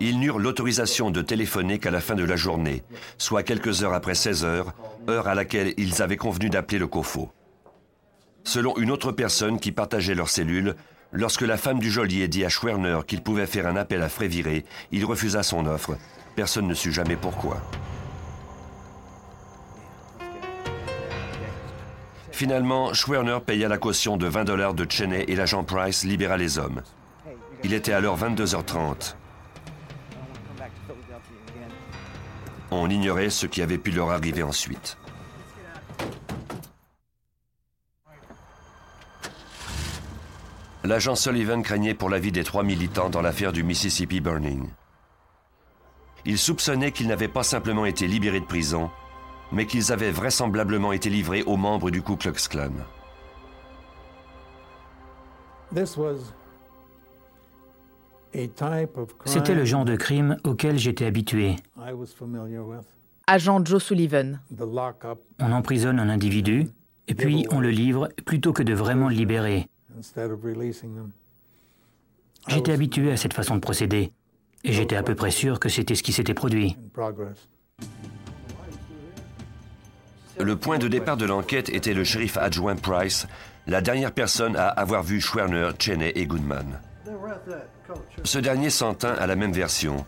Ils 0.00 0.18
n'eurent 0.18 0.38
l'autorisation 0.38 1.10
de 1.10 1.22
téléphoner 1.22 1.78
qu'à 1.78 1.90
la 1.90 2.00
fin 2.00 2.14
de 2.14 2.24
la 2.24 2.36
journée, 2.36 2.82
soit 3.16 3.42
quelques 3.42 3.84
heures 3.84 3.94
après 3.94 4.14
16 4.14 4.44
heures, 4.44 4.74
heure 5.08 5.28
à 5.28 5.34
laquelle 5.34 5.72
ils 5.76 6.02
avaient 6.02 6.16
convenu 6.16 6.50
d'appeler 6.50 6.78
le 6.78 6.88
COFO. 6.88 7.30
Selon 8.42 8.76
une 8.76 8.90
autre 8.90 9.12
personne 9.12 9.58
qui 9.58 9.72
partageait 9.72 10.14
leur 10.14 10.28
cellule, 10.28 10.74
lorsque 11.12 11.42
la 11.42 11.56
femme 11.56 11.78
du 11.78 11.90
geôlier 11.90 12.28
dit 12.28 12.44
à 12.44 12.48
Schwerner 12.48 13.00
qu'il 13.06 13.22
pouvait 13.22 13.46
faire 13.46 13.66
un 13.66 13.76
appel 13.76 14.02
à 14.02 14.08
Fréviré, 14.08 14.64
il 14.90 15.04
refusa 15.04 15.42
son 15.42 15.64
offre. 15.66 15.96
Personne 16.34 16.66
ne 16.66 16.74
sut 16.74 16.92
jamais 16.92 17.16
pourquoi. 17.16 17.62
Finalement, 22.32 22.92
Schwerner 22.92 23.38
paya 23.46 23.68
la 23.68 23.78
caution 23.78 24.16
de 24.16 24.26
20 24.26 24.44
dollars 24.44 24.74
de 24.74 24.84
Cheney 24.90 25.24
et 25.28 25.36
l'agent 25.36 25.62
Price 25.62 26.02
libéra 26.02 26.36
les 26.36 26.58
hommes. 26.58 26.82
Il 27.62 27.72
était 27.72 27.92
alors 27.92 28.18
22h30. 28.18 29.14
On 32.76 32.90
ignorait 32.90 33.30
ce 33.30 33.46
qui 33.46 33.62
avait 33.62 33.78
pu 33.78 33.92
leur 33.92 34.10
arriver 34.10 34.42
ensuite. 34.42 34.98
L'agent 40.82 41.14
Sullivan 41.14 41.62
craignait 41.62 41.94
pour 41.94 42.10
la 42.10 42.18
vie 42.18 42.32
des 42.32 42.42
trois 42.42 42.64
militants 42.64 43.08
dans 43.10 43.22
l'affaire 43.22 43.52
du 43.52 43.62
Mississippi 43.62 44.20
Burning. 44.20 44.68
Il 46.26 46.36
soupçonnait 46.36 46.90
qu'ils 46.90 47.06
n'avaient 47.06 47.28
pas 47.28 47.44
simplement 47.44 47.86
été 47.86 48.08
libérés 48.08 48.40
de 48.40 48.44
prison, 48.44 48.90
mais 49.52 49.66
qu'ils 49.66 49.92
avaient 49.92 50.10
vraisemblablement 50.10 50.92
été 50.92 51.08
livrés 51.08 51.44
aux 51.44 51.56
membres 51.56 51.90
du 51.90 52.02
Ku 52.02 52.16
Klux 52.16 52.48
Klan. 52.50 52.72
C'était 59.24 59.54
le 59.54 59.64
genre 59.64 59.84
de 59.84 59.96
crime 59.96 60.36
auquel 60.44 60.78
j'étais 60.78 61.06
habitué. 61.06 61.56
Agent 63.26 63.64
Joe 63.64 63.82
Sullivan. 63.82 64.40
On 65.40 65.52
emprisonne 65.52 65.98
un 65.98 66.08
individu 66.08 66.68
et 67.08 67.14
puis 67.14 67.46
on 67.50 67.60
le 67.60 67.70
livre 67.70 68.08
plutôt 68.24 68.52
que 68.52 68.62
de 68.62 68.74
vraiment 68.74 69.08
le 69.08 69.14
libérer. 69.14 69.68
J'étais 72.48 72.72
habitué 72.72 73.12
à 73.12 73.16
cette 73.16 73.32
façon 73.32 73.54
de 73.54 73.60
procéder 73.60 74.12
et 74.64 74.72
j'étais 74.72 74.96
à 74.96 75.02
peu 75.02 75.14
près 75.14 75.30
sûr 75.30 75.60
que 75.60 75.68
c'était 75.68 75.94
ce 75.94 76.02
qui 76.02 76.12
s'était 76.12 76.34
produit. 76.34 76.76
Le 80.40 80.56
point 80.56 80.78
de 80.78 80.88
départ 80.88 81.16
de 81.16 81.26
l'enquête 81.26 81.68
était 81.68 81.94
le 81.94 82.02
shérif 82.02 82.36
adjoint 82.36 82.74
Price, 82.74 83.26
la 83.66 83.80
dernière 83.80 84.12
personne 84.12 84.56
à 84.56 84.66
avoir 84.66 85.02
vu 85.02 85.20
Schwerner, 85.20 85.70
Cheney 85.78 86.12
et 86.16 86.26
Goodman. 86.26 86.80
Ce 88.24 88.38
dernier 88.38 88.70
s'en 88.70 88.94
tint 88.94 89.14
à 89.14 89.26
la 89.26 89.36
même 89.36 89.52
version. 89.52 90.04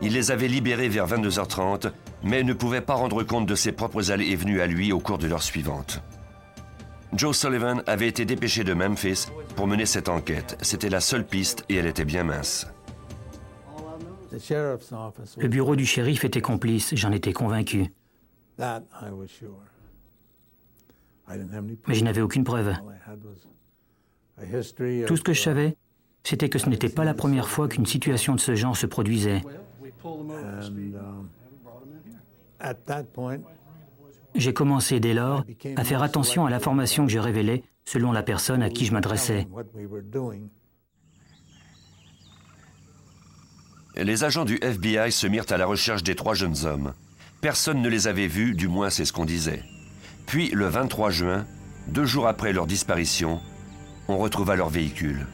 Il 0.00 0.14
les 0.14 0.30
avait 0.30 0.48
libérés 0.48 0.88
vers 0.88 1.06
22h30, 1.06 1.92
mais 2.24 2.42
ne 2.42 2.52
pouvait 2.52 2.80
pas 2.80 2.94
rendre 2.94 3.22
compte 3.22 3.46
de 3.46 3.54
ses 3.54 3.72
propres 3.72 4.10
allées 4.10 4.28
et 4.28 4.36
venues 4.36 4.60
à 4.60 4.66
lui 4.66 4.92
au 4.92 4.98
cours 4.98 5.18
de 5.18 5.26
l'heure 5.26 5.42
suivante. 5.42 6.02
Joe 7.12 7.36
Sullivan 7.36 7.82
avait 7.86 8.08
été 8.08 8.24
dépêché 8.24 8.64
de 8.64 8.72
Memphis 8.72 9.26
pour 9.54 9.66
mener 9.66 9.86
cette 9.86 10.08
enquête. 10.08 10.56
C'était 10.62 10.88
la 10.88 11.00
seule 11.00 11.26
piste 11.26 11.64
et 11.68 11.76
elle 11.76 11.86
était 11.86 12.06
bien 12.06 12.24
mince. 12.24 12.66
Le 14.32 15.48
bureau 15.48 15.76
du 15.76 15.84
shérif 15.84 16.24
était 16.24 16.40
complice, 16.40 16.94
j'en 16.94 17.12
étais 17.12 17.34
convaincu. 17.34 17.92
Mais 21.86 21.94
je 21.94 22.04
n'avais 22.04 22.22
aucune 22.22 22.44
preuve. 22.44 22.74
Tout 25.06 25.16
ce 25.16 25.22
que 25.22 25.32
je 25.34 25.40
savais, 25.40 25.76
c'était 26.24 26.48
que 26.48 26.58
ce 26.58 26.68
n'était 26.68 26.88
pas 26.88 27.04
la 27.04 27.14
première 27.14 27.48
fois 27.48 27.68
qu'une 27.68 27.86
situation 27.86 28.34
de 28.34 28.40
ce 28.40 28.54
genre 28.54 28.76
se 28.76 28.86
produisait. 28.86 29.42
J'ai 34.34 34.54
commencé 34.54 35.00
dès 35.00 35.14
lors 35.14 35.44
à 35.76 35.84
faire 35.84 36.02
attention 36.02 36.46
à 36.46 36.50
l'information 36.50 37.06
que 37.06 37.12
je 37.12 37.18
révélais 37.18 37.64
selon 37.84 38.12
la 38.12 38.22
personne 38.22 38.62
à 38.62 38.70
qui 38.70 38.86
je 38.86 38.92
m'adressais. 38.92 39.46
Les 43.96 44.24
agents 44.24 44.46
du 44.46 44.58
FBI 44.62 45.12
se 45.12 45.26
mirent 45.26 45.50
à 45.50 45.58
la 45.58 45.66
recherche 45.66 46.02
des 46.02 46.14
trois 46.14 46.34
jeunes 46.34 46.64
hommes. 46.64 46.94
Personne 47.42 47.82
ne 47.82 47.88
les 47.88 48.06
avait 48.06 48.28
vus, 48.28 48.54
du 48.54 48.68
moins 48.68 48.88
c'est 48.88 49.04
ce 49.04 49.12
qu'on 49.12 49.26
disait. 49.26 49.62
Puis, 50.26 50.48
le 50.50 50.66
23 50.66 51.10
juin, 51.10 51.46
deux 51.88 52.06
jours 52.06 52.26
après 52.26 52.52
leur 52.52 52.66
disparition, 52.66 53.40
on 54.08 54.16
retrouva 54.16 54.56
leur 54.56 54.70
véhicule. 54.70 55.26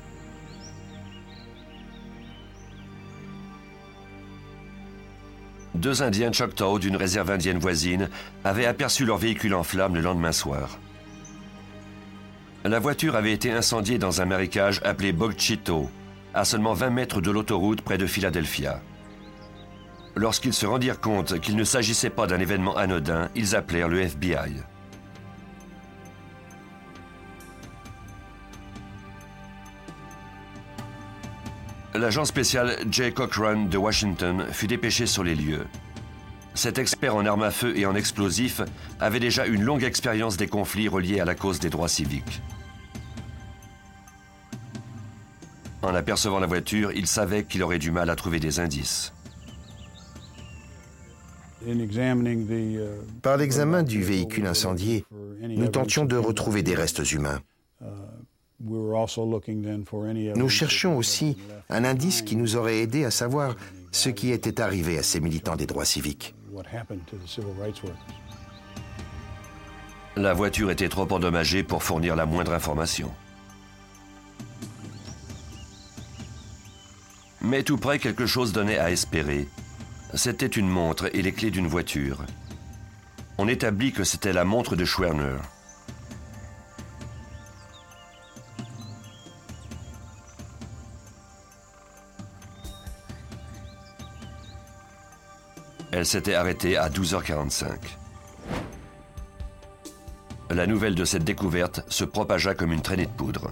Deux 5.74 6.02
Indiens 6.02 6.32
Choctaw 6.32 6.78
d'une 6.78 6.96
réserve 6.96 7.30
indienne 7.30 7.58
voisine 7.58 8.08
avaient 8.44 8.66
aperçu 8.66 9.04
leur 9.04 9.18
véhicule 9.18 9.54
en 9.54 9.62
flammes 9.62 9.94
le 9.94 10.00
lendemain 10.00 10.32
soir. 10.32 10.78
La 12.64 12.80
voiture 12.80 13.16
avait 13.16 13.32
été 13.32 13.52
incendiée 13.52 13.98
dans 13.98 14.20
un 14.20 14.24
marécage 14.24 14.80
appelé 14.84 15.12
Bogchito, 15.12 15.88
à 16.34 16.44
seulement 16.44 16.74
20 16.74 16.90
mètres 16.90 17.20
de 17.20 17.30
l'autoroute 17.30 17.82
près 17.82 17.98
de 17.98 18.06
Philadelphia. 18.06 18.82
Lorsqu'ils 20.16 20.54
se 20.54 20.66
rendirent 20.66 21.00
compte 21.00 21.38
qu'il 21.40 21.56
ne 21.56 21.64
s'agissait 21.64 22.10
pas 22.10 22.26
d'un 22.26 22.40
événement 22.40 22.76
anodin, 22.76 23.28
ils 23.36 23.54
appelèrent 23.54 23.88
le 23.88 24.00
FBI. 24.00 24.54
L'agent 31.98 32.24
spécial 32.24 32.76
Jay 32.92 33.10
Cochran 33.10 33.64
de 33.64 33.76
Washington 33.76 34.46
fut 34.52 34.68
dépêché 34.68 35.04
sur 35.04 35.24
les 35.24 35.34
lieux. 35.34 35.66
Cet 36.54 36.78
expert 36.78 37.16
en 37.16 37.26
armes 37.26 37.42
à 37.42 37.50
feu 37.50 37.76
et 37.76 37.86
en 37.86 37.96
explosifs 37.96 38.60
avait 39.00 39.18
déjà 39.18 39.46
une 39.46 39.62
longue 39.62 39.82
expérience 39.82 40.36
des 40.36 40.46
conflits 40.46 40.86
reliés 40.86 41.18
à 41.18 41.24
la 41.24 41.34
cause 41.34 41.58
des 41.58 41.70
droits 41.70 41.88
civiques. 41.88 42.40
En 45.82 45.92
apercevant 45.92 46.38
la 46.38 46.46
voiture, 46.46 46.92
il 46.92 47.08
savait 47.08 47.42
qu'il 47.42 47.64
aurait 47.64 47.80
du 47.80 47.90
mal 47.90 48.10
à 48.10 48.14
trouver 48.14 48.38
des 48.38 48.60
indices. 48.60 49.12
Par 53.22 53.36
l'examen 53.36 53.82
du 53.82 54.04
véhicule 54.04 54.46
incendié, 54.46 55.04
nous 55.42 55.68
tentions 55.68 56.04
de 56.04 56.16
retrouver 56.16 56.62
des 56.62 56.76
restes 56.76 57.10
humains. 57.10 57.40
Nous 60.36 60.48
cherchions 60.48 60.96
aussi 60.96 61.36
un 61.68 61.84
indice 61.84 62.22
qui 62.22 62.36
nous 62.36 62.56
aurait 62.56 62.78
aidé 62.78 63.04
à 63.04 63.10
savoir 63.10 63.56
ce 63.92 64.08
qui 64.08 64.30
était 64.32 64.60
arrivé 64.60 64.98
à 64.98 65.02
ces 65.02 65.20
militants 65.20 65.56
des 65.56 65.66
droits 65.66 65.84
civiques. 65.84 66.34
La 70.16 70.34
voiture 70.34 70.70
était 70.70 70.88
trop 70.88 71.12
endommagée 71.12 71.62
pour 71.62 71.82
fournir 71.82 72.16
la 72.16 72.26
moindre 72.26 72.52
information. 72.52 73.10
Mais 77.40 77.62
tout 77.62 77.76
près, 77.76 77.98
quelque 77.98 78.26
chose 78.26 78.52
donnait 78.52 78.78
à 78.78 78.90
espérer. 78.90 79.48
C'était 80.14 80.46
une 80.46 80.68
montre 80.68 81.08
et 81.14 81.22
les 81.22 81.32
clés 81.32 81.50
d'une 81.50 81.68
voiture. 81.68 82.24
On 83.36 83.46
établit 83.46 83.92
que 83.92 84.04
c'était 84.04 84.32
la 84.32 84.44
montre 84.44 84.74
de 84.74 84.84
Schwerner. 84.84 85.36
Elle 95.98 96.06
s'était 96.06 96.34
arrêtée 96.34 96.76
à 96.76 96.88
12h45. 96.88 97.66
La 100.50 100.68
nouvelle 100.68 100.94
de 100.94 101.04
cette 101.04 101.24
découverte 101.24 101.84
se 101.88 102.04
propagea 102.04 102.54
comme 102.54 102.70
une 102.70 102.82
traînée 102.82 103.06
de 103.06 103.10
poudre. 103.10 103.50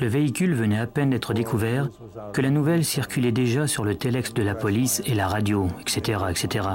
Le 0.00 0.08
véhicule 0.08 0.54
venait 0.56 0.80
à 0.80 0.88
peine 0.88 1.10
d'être 1.10 1.34
découvert 1.34 1.88
que 2.32 2.40
la 2.40 2.50
nouvelle 2.50 2.84
circulait 2.84 3.30
déjà 3.30 3.68
sur 3.68 3.84
le 3.84 3.94
téléx 3.94 4.34
de 4.34 4.42
la 4.42 4.56
police 4.56 5.00
et 5.06 5.14
la 5.14 5.28
radio, 5.28 5.68
etc. 5.82 6.20
etc. 6.30 6.68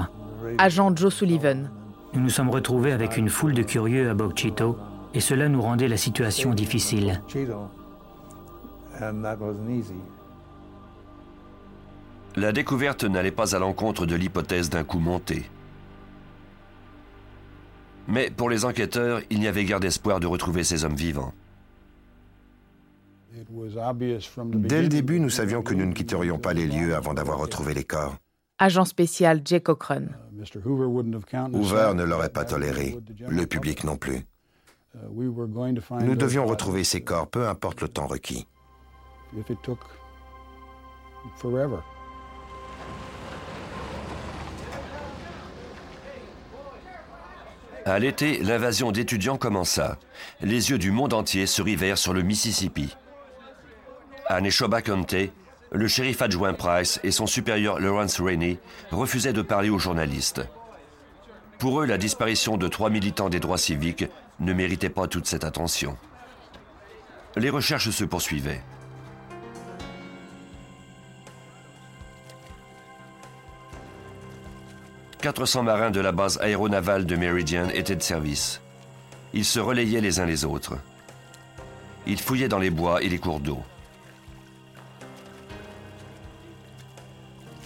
Agent 0.56 0.96
Joe 0.96 1.12
Sullivan. 1.12 1.70
Nous 2.14 2.22
nous 2.22 2.30
sommes 2.30 2.48
retrouvés 2.48 2.92
avec 2.92 3.18
une 3.18 3.28
foule 3.28 3.52
de 3.52 3.62
curieux 3.62 4.08
à 4.08 4.14
Bogchito 4.14 4.78
et 5.12 5.20
cela 5.20 5.50
nous 5.50 5.60
rendait 5.60 5.88
la 5.88 5.98
situation 5.98 6.54
difficile. 6.54 7.20
La 12.36 12.52
découverte 12.52 13.04
n'allait 13.04 13.30
pas 13.30 13.56
à 13.56 13.58
l'encontre 13.58 14.06
de 14.06 14.14
l'hypothèse 14.14 14.70
d'un 14.70 14.84
coup 14.84 14.98
monté. 14.98 15.50
Mais 18.06 18.30
pour 18.30 18.48
les 18.48 18.64
enquêteurs, 18.64 19.20
il 19.30 19.40
n'y 19.40 19.48
avait 19.48 19.64
guère 19.64 19.80
d'espoir 19.80 20.20
de 20.20 20.26
retrouver 20.26 20.64
ces 20.64 20.84
hommes 20.84 20.94
vivants. 20.94 21.34
Dès 24.54 24.82
le 24.82 24.88
début, 24.88 25.20
nous 25.20 25.30
savions 25.30 25.62
que 25.62 25.74
nous 25.74 25.84
ne 25.84 25.92
quitterions 25.92 26.38
pas 26.38 26.54
les 26.54 26.66
lieux 26.66 26.94
avant 26.94 27.14
d'avoir 27.14 27.38
retrouvé 27.38 27.74
les 27.74 27.84
corps. 27.84 28.16
Agent 28.58 28.86
spécial 28.86 29.42
Jay 29.44 29.60
Cochran. 29.60 30.06
Hoover 31.52 31.92
ne 31.94 32.02
l'aurait 32.02 32.30
pas 32.30 32.44
toléré, 32.44 32.96
le 33.28 33.46
public 33.46 33.84
non 33.84 33.96
plus. 33.96 34.24
Nous 34.94 36.16
devions 36.16 36.46
retrouver 36.46 36.82
ces 36.82 37.02
corps, 37.02 37.28
peu 37.28 37.46
importe 37.46 37.82
le 37.82 37.88
temps 37.88 38.06
requis. 38.06 38.46
À 47.88 47.98
l'été, 47.98 48.42
l'invasion 48.42 48.92
d'étudiants 48.92 49.38
commença. 49.38 49.96
Les 50.42 50.68
yeux 50.68 50.76
du 50.76 50.90
monde 50.90 51.14
entier 51.14 51.46
se 51.46 51.62
rivèrent 51.62 51.96
sur 51.96 52.12
le 52.12 52.20
Mississippi. 52.20 52.94
À 54.26 54.42
Neshoba 54.42 54.82
County, 54.82 55.30
le 55.72 55.88
shérif 55.88 56.20
adjoint 56.20 56.52
Price 56.52 57.00
et 57.02 57.10
son 57.10 57.26
supérieur 57.26 57.80
Lawrence 57.80 58.20
Rainey 58.20 58.58
refusaient 58.90 59.32
de 59.32 59.40
parler 59.40 59.70
aux 59.70 59.78
journalistes. 59.78 60.42
Pour 61.58 61.80
eux, 61.80 61.86
la 61.86 61.96
disparition 61.96 62.58
de 62.58 62.68
trois 62.68 62.90
militants 62.90 63.30
des 63.30 63.40
droits 63.40 63.56
civiques 63.56 64.04
ne 64.38 64.52
méritait 64.52 64.90
pas 64.90 65.08
toute 65.08 65.26
cette 65.26 65.44
attention. 65.44 65.96
Les 67.36 67.48
recherches 67.48 67.88
se 67.88 68.04
poursuivaient. 68.04 68.60
«400 75.20 75.64
marins 75.64 75.90
de 75.90 76.00
la 76.00 76.12
base 76.12 76.38
aéronavale 76.40 77.04
de 77.04 77.16
Meridian 77.16 77.68
étaient 77.70 77.96
de 77.96 78.02
service. 78.02 78.60
Ils 79.32 79.44
se 79.44 79.58
relayaient 79.58 80.00
les 80.00 80.20
uns 80.20 80.26
les 80.26 80.44
autres. 80.44 80.76
Ils 82.06 82.20
fouillaient 82.20 82.48
dans 82.48 82.60
les 82.60 82.70
bois 82.70 83.02
et 83.02 83.08
les 83.08 83.18
cours 83.18 83.40
d'eau. 83.40 83.58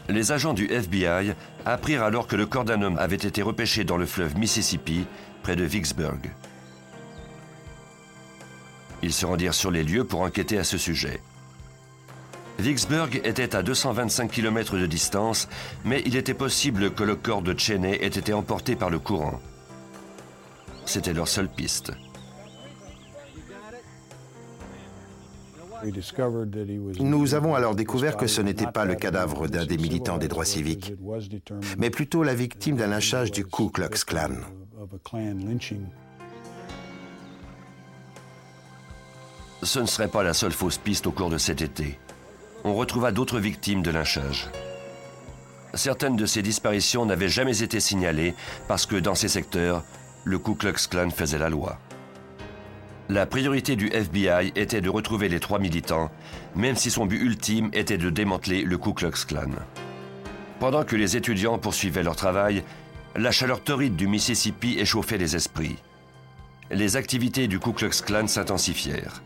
Les 0.09 0.33
agents 0.33 0.55
du 0.55 0.67
FBI 0.67 1.35
apprirent 1.65 2.03
alors 2.03 2.27
que 2.27 2.37
le 2.37 2.47
corps 2.47 2.65
d'un 2.65 2.83
homme 2.83 2.99
avait 2.99 3.17
été 3.17 3.43
repêché 3.43 3.85
dans 3.85 3.97
le 3.97 4.07
fleuve 4.07 4.37
Mississippi, 4.37 5.07
près 5.43 5.55
de 5.55 5.65
Vicksburg. 5.65 6.31
Ils 9.03 9.13
se 9.13 9.27
rendirent 9.27 9.55
sur 9.55 9.71
les 9.71 9.85
lieux 9.85 10.05
pour 10.05 10.23
enquêter 10.23 10.59
à 10.59 10.65
ce 10.65 10.79
sujet. 10.79 11.21
Vicksburg 12.59 13.21
était 13.25 13.57
à 13.57 13.63
225 13.63 14.31
km 14.31 14.79
de 14.79 14.87
distance, 14.87 15.49
mais 15.85 16.03
il 16.07 16.17
était 16.17 16.35
possible 16.35 16.93
que 16.93 17.03
le 17.03 17.17
corps 17.17 17.43
de 17.43 17.59
Cheney 17.59 17.99
ait 18.03 18.07
été 18.07 18.33
emporté 18.33 18.77
par 18.77 18.91
le 18.91 18.99
courant. 18.99 19.41
C'était 20.85 21.13
leur 21.13 21.29
seule 21.29 21.49
piste. 21.49 21.93
Nous 27.01 27.35
avons 27.35 27.55
alors 27.55 27.75
découvert 27.75 28.17
que 28.17 28.27
ce 28.27 28.41
n'était 28.41 28.71
pas 28.71 28.85
le 28.85 28.95
cadavre 28.95 29.49
d'un 29.49 29.67
des 29.67 29.77
militants 29.77 30.19
des 30.19 30.29
droits 30.29 30.45
civiques, 30.45 30.93
mais 31.77 31.91
plutôt 31.91 32.23
la 32.23 32.35
victime 32.35 32.77
d'un 32.77 32.87
lynchage 32.87 33.33
du 33.33 33.45
Ku 33.45 33.71
Klux 33.71 34.05
Klan. 34.07 34.31
Ce 39.63 39.79
ne 39.79 39.87
serait 39.87 40.09
pas 40.09 40.23
la 40.23 40.35
seule 40.35 40.53
fausse 40.53 40.79
piste 40.79 41.07
au 41.07 41.13
cours 41.13 41.31
de 41.31 41.39
cet 41.39 41.63
été. 41.63 41.99
On 42.65 42.75
retrouva 42.75 43.11
d'autres 43.11 43.41
victimes 43.41 43.83
de 43.83 43.91
lynchage. 43.91 44.49
Certaines 45.75 46.17
de 46.17 46.27
ces 46.27 46.43
disparitions 46.43 47.07
n'avaient 47.07 47.29
jamais 47.29 47.63
été 47.63 47.81
signalées 47.81 48.35
parce 48.69 48.87
que 48.87 48.97
dans 48.97 49.15
ces 49.15 49.29
secteurs, 49.29 49.85
le 50.25 50.39
Ku 50.39 50.55
Klux 50.55 50.87
Klan 50.89 51.11
faisait 51.11 51.39
la 51.39 51.49
loi. 51.49 51.79
La 53.09 53.27
priorité 53.27 53.75
du 53.75 53.89
FBI 53.89 54.53
était 54.55 54.81
de 54.81 54.89
retrouver 54.89 55.29
les 55.29 55.41
trois 55.41 55.59
militants, 55.59 56.11
même 56.55 56.77
si 56.77 56.91
son 56.91 57.07
but 57.07 57.21
ultime 57.21 57.71
était 57.73 57.99
de 57.99 58.11
démanteler 58.11 58.63
le 58.63 58.79
Ku 58.79 58.95
Klux 58.95 59.27
Klan. 59.27 59.51
Pendant 60.61 60.85
que 60.85 60.95
les 60.95 61.17
étudiants 61.17 61.59
poursuivaient 61.59 62.05
leur 62.05 62.17
travail, 62.17 62.63
la 63.17 63.33
chaleur 63.33 63.63
torride 63.63 63.97
du 63.97 64.07
Mississippi 64.07 64.79
échauffait 64.79 65.19
les 65.19 65.35
esprits. 65.35 65.79
Les 66.71 66.97
activités 66.97 67.49
du 67.49 67.59
Ku 67.59 67.73
Klux 67.73 68.03
Klan 68.05 68.29
s'intensifièrent. 68.29 69.21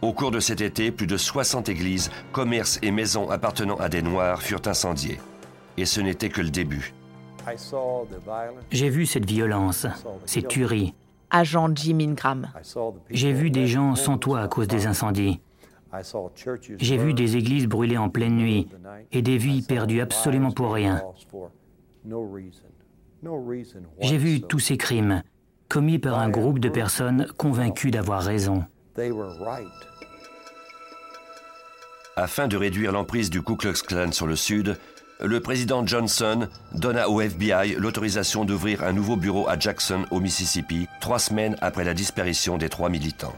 Au 0.00 0.12
cours 0.12 0.30
de 0.30 0.40
cet 0.40 0.60
été, 0.60 0.92
plus 0.92 1.06
de 1.06 1.16
60 1.16 1.68
églises, 1.68 2.10
commerces 2.32 2.78
et 2.82 2.90
maisons 2.90 3.30
appartenant 3.30 3.76
à 3.76 3.88
des 3.88 4.02
Noirs 4.02 4.42
furent 4.42 4.66
incendiées. 4.66 5.18
Et 5.76 5.86
ce 5.86 6.00
n'était 6.00 6.28
que 6.28 6.40
le 6.40 6.50
début. 6.50 6.94
J'ai 8.70 8.90
vu 8.90 9.06
cette 9.06 9.26
violence, 9.26 9.86
ces 10.24 10.42
tueries, 10.42 10.94
agent 11.30 11.70
Jim 11.74 11.98
Ingram. 12.00 12.48
J'ai 13.10 13.32
vu 13.32 13.50
des 13.50 13.66
gens 13.66 13.94
sans 13.94 14.18
toit 14.18 14.40
à 14.40 14.48
cause 14.48 14.68
des 14.68 14.86
incendies. 14.86 15.40
J'ai 16.78 16.96
vu 16.98 17.14
des 17.14 17.36
églises 17.36 17.66
brûlées 17.66 17.96
en 17.96 18.08
pleine 18.08 18.36
nuit 18.36 18.68
et 19.10 19.22
des 19.22 19.38
vies 19.38 19.62
perdues 19.62 20.00
absolument 20.00 20.52
pour 20.52 20.74
rien. 20.74 21.02
J'ai 24.00 24.18
vu 24.18 24.42
tous 24.42 24.60
ces 24.60 24.76
crimes 24.76 25.22
commis 25.68 25.98
par 25.98 26.18
un 26.18 26.30
groupe 26.30 26.60
de 26.60 26.68
personnes 26.68 27.26
convaincues 27.36 27.90
d'avoir 27.90 28.22
raison. 28.22 28.64
Afin 32.16 32.48
de 32.48 32.56
réduire 32.56 32.90
l'emprise 32.90 33.30
du 33.30 33.42
Ku 33.42 33.56
Klux 33.56 33.74
Klan 33.86 34.10
sur 34.10 34.26
le 34.26 34.34
Sud, 34.34 34.76
le 35.20 35.40
président 35.40 35.86
Johnson 35.86 36.48
donna 36.74 37.08
au 37.08 37.20
FBI 37.20 37.76
l'autorisation 37.76 38.44
d'ouvrir 38.44 38.82
un 38.82 38.92
nouveau 38.92 39.16
bureau 39.16 39.48
à 39.48 39.58
Jackson, 39.58 40.04
au 40.10 40.18
Mississippi, 40.18 40.88
trois 41.00 41.20
semaines 41.20 41.56
après 41.60 41.84
la 41.84 41.94
disparition 41.94 42.58
des 42.58 42.68
trois 42.68 42.88
militants. 42.88 43.36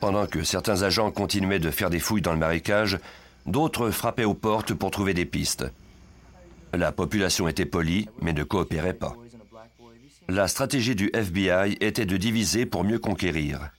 Pendant 0.00 0.26
que 0.26 0.42
certains 0.42 0.82
agents 0.82 1.10
continuaient 1.10 1.58
de 1.58 1.70
faire 1.70 1.90
des 1.90 2.00
fouilles 2.00 2.22
dans 2.22 2.32
le 2.32 2.38
marécage, 2.38 2.98
d'autres 3.46 3.90
frappaient 3.90 4.24
aux 4.24 4.34
portes 4.34 4.74
pour 4.74 4.90
trouver 4.90 5.14
des 5.14 5.26
pistes. 5.26 5.66
La 6.72 6.92
population 6.92 7.48
était 7.48 7.66
polie, 7.66 8.08
mais 8.20 8.32
ne 8.32 8.44
coopérait 8.44 8.94
pas. 8.94 9.14
La 10.30 10.46
stratégie 10.46 10.94
du 10.94 11.10
FBI 11.14 11.78
était 11.80 12.04
de 12.04 12.18
diviser 12.18 12.66
pour 12.66 12.84
mieux 12.84 12.98
conquérir. 12.98 13.70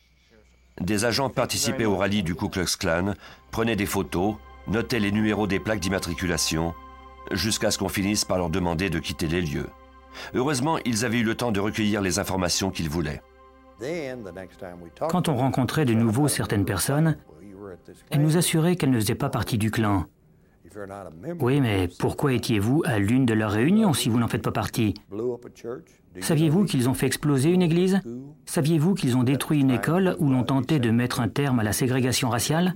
Des 0.81 1.05
agents 1.05 1.29
participaient 1.29 1.85
au 1.85 1.95
rallye 1.95 2.23
du 2.23 2.33
Ku 2.33 2.49
Klux 2.49 2.75
Klan, 2.79 3.13
prenaient 3.51 3.75
des 3.75 3.85
photos, 3.85 4.33
notaient 4.67 4.99
les 4.99 5.11
numéros 5.11 5.45
des 5.45 5.59
plaques 5.59 5.79
d'immatriculation, 5.79 6.73
jusqu'à 7.29 7.69
ce 7.69 7.77
qu'on 7.77 7.87
finisse 7.87 8.25
par 8.25 8.39
leur 8.39 8.49
demander 8.49 8.89
de 8.89 8.97
quitter 8.97 9.27
les 9.27 9.41
lieux. 9.41 9.69
Heureusement, 10.33 10.79
ils 10.85 11.05
avaient 11.05 11.19
eu 11.19 11.23
le 11.23 11.35
temps 11.35 11.51
de 11.51 11.59
recueillir 11.59 12.01
les 12.01 12.17
informations 12.17 12.71
qu'ils 12.71 12.89
voulaient. 12.89 13.21
Quand 15.07 15.29
on 15.29 15.35
rencontrait 15.35 15.85
de 15.85 15.93
nouveau 15.93 16.27
certaines 16.27 16.65
personnes, 16.65 17.17
elles 18.09 18.21
nous 18.21 18.37
assuraient 18.37 18.75
qu'elles 18.75 18.89
ne 18.89 18.99
faisaient 18.99 19.13
pas 19.13 19.29
partie 19.29 19.59
du 19.59 19.69
clan. 19.69 20.07
Oui, 21.39 21.61
mais 21.61 21.89
pourquoi 21.99 22.33
étiez-vous 22.33 22.83
à 22.85 22.99
l'une 22.99 23.25
de 23.25 23.33
leurs 23.33 23.51
réunions 23.51 23.93
si 23.93 24.09
vous 24.09 24.19
n'en 24.19 24.27
faites 24.27 24.41
pas 24.41 24.51
partie? 24.51 24.93
Saviez-vous 26.19 26.65
qu'ils 26.65 26.89
ont 26.89 26.93
fait 26.93 27.07
exploser 27.07 27.49
une 27.49 27.61
église? 27.61 28.01
Saviez-vous 28.45 28.93
qu'ils 28.93 29.17
ont 29.17 29.23
détruit 29.23 29.61
une 29.61 29.71
école 29.71 30.15
où 30.19 30.29
l'on 30.29 30.43
tentait 30.43 30.79
de 30.79 30.91
mettre 30.91 31.21
un 31.21 31.27
terme 31.27 31.59
à 31.59 31.63
la 31.63 31.73
ségrégation 31.73 32.29
raciale? 32.29 32.75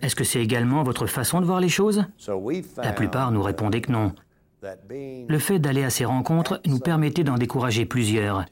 Est-ce 0.00 0.16
que 0.16 0.24
c'est 0.24 0.40
également 0.40 0.82
votre 0.82 1.06
façon 1.06 1.40
de 1.40 1.46
voir 1.46 1.60
les 1.60 1.68
choses? 1.68 2.04
La 2.76 2.92
plupart 2.92 3.32
nous 3.32 3.42
répondaient 3.42 3.80
que 3.80 3.92
non. 3.92 4.12
Le 5.28 5.38
fait 5.38 5.58
d'aller 5.58 5.84
à 5.84 5.90
ces 5.90 6.04
rencontres 6.04 6.60
nous 6.66 6.78
permettait 6.78 7.24
d'en 7.24 7.36
décourager 7.36 7.84
plusieurs. 7.84 8.44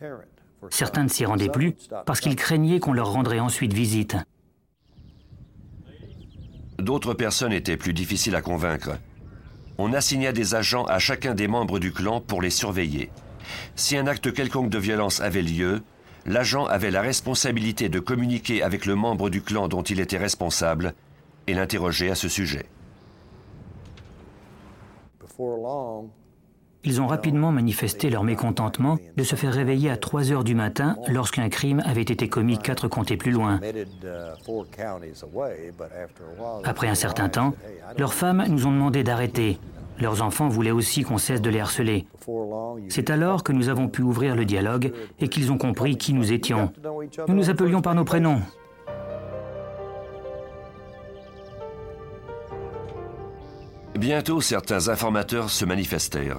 Certains 0.68 1.04
ne 1.04 1.08
s'y 1.08 1.24
rendaient 1.24 1.48
plus 1.48 1.74
parce 2.04 2.20
qu'ils 2.20 2.36
craignaient 2.36 2.80
qu'on 2.80 2.92
leur 2.92 3.12
rendrait 3.12 3.40
ensuite 3.40 3.72
visite. 3.72 4.16
D'autres 6.80 7.14
personnes 7.14 7.52
étaient 7.52 7.76
plus 7.76 7.92
difficiles 7.92 8.34
à 8.34 8.42
convaincre. 8.42 8.98
On 9.78 9.92
assigna 9.92 10.32
des 10.32 10.54
agents 10.54 10.84
à 10.84 10.98
chacun 10.98 11.34
des 11.34 11.48
membres 11.48 11.78
du 11.78 11.92
clan 11.92 12.20
pour 12.20 12.40
les 12.42 12.50
surveiller. 12.50 13.10
Si 13.76 13.96
un 13.96 14.06
acte 14.06 14.32
quelconque 14.32 14.70
de 14.70 14.78
violence 14.78 15.20
avait 15.20 15.42
lieu, 15.42 15.82
l'agent 16.26 16.66
avait 16.66 16.90
la 16.90 17.02
responsabilité 17.02 17.88
de 17.88 18.00
communiquer 18.00 18.62
avec 18.62 18.86
le 18.86 18.94
membre 18.94 19.30
du 19.30 19.42
clan 19.42 19.68
dont 19.68 19.82
il 19.82 20.00
était 20.00 20.18
responsable 20.18 20.94
et 21.46 21.54
l'interroger 21.54 22.10
à 22.10 22.14
ce 22.14 22.28
sujet. 22.28 22.66
Ils 26.82 27.00
ont 27.00 27.06
rapidement 27.06 27.52
manifesté 27.52 28.08
leur 28.08 28.24
mécontentement 28.24 28.98
de 29.16 29.22
se 29.22 29.36
faire 29.36 29.52
réveiller 29.52 29.90
à 29.90 29.98
3 29.98 30.32
heures 30.32 30.44
du 30.44 30.54
matin 30.54 30.96
lorsqu'un 31.08 31.48
crime 31.50 31.82
avait 31.84 32.00
été 32.00 32.28
commis 32.28 32.58
quatre 32.58 32.88
comtés 32.88 33.18
plus 33.18 33.32
loin. 33.32 33.60
Après 36.64 36.88
un 36.88 36.94
certain 36.94 37.28
temps, 37.28 37.54
leurs 37.98 38.14
femmes 38.14 38.44
nous 38.48 38.66
ont 38.66 38.72
demandé 38.72 39.04
d'arrêter. 39.04 39.58
Leurs 39.98 40.22
enfants 40.22 40.48
voulaient 40.48 40.70
aussi 40.70 41.02
qu'on 41.02 41.18
cesse 41.18 41.42
de 41.42 41.50
les 41.50 41.60
harceler. 41.60 42.06
C'est 42.88 43.10
alors 43.10 43.44
que 43.44 43.52
nous 43.52 43.68
avons 43.68 43.88
pu 43.88 44.00
ouvrir 44.00 44.34
le 44.34 44.46
dialogue 44.46 44.92
et 45.18 45.28
qu'ils 45.28 45.52
ont 45.52 45.58
compris 45.58 45.98
qui 45.98 46.14
nous 46.14 46.32
étions. 46.32 46.72
Nous 47.28 47.34
nous 47.34 47.50
appelions 47.50 47.82
par 47.82 47.94
nos 47.94 48.04
prénoms. 48.04 48.40
Bientôt, 53.98 54.40
certains 54.40 54.88
informateurs 54.88 55.50
se 55.50 55.66
manifestèrent. 55.66 56.38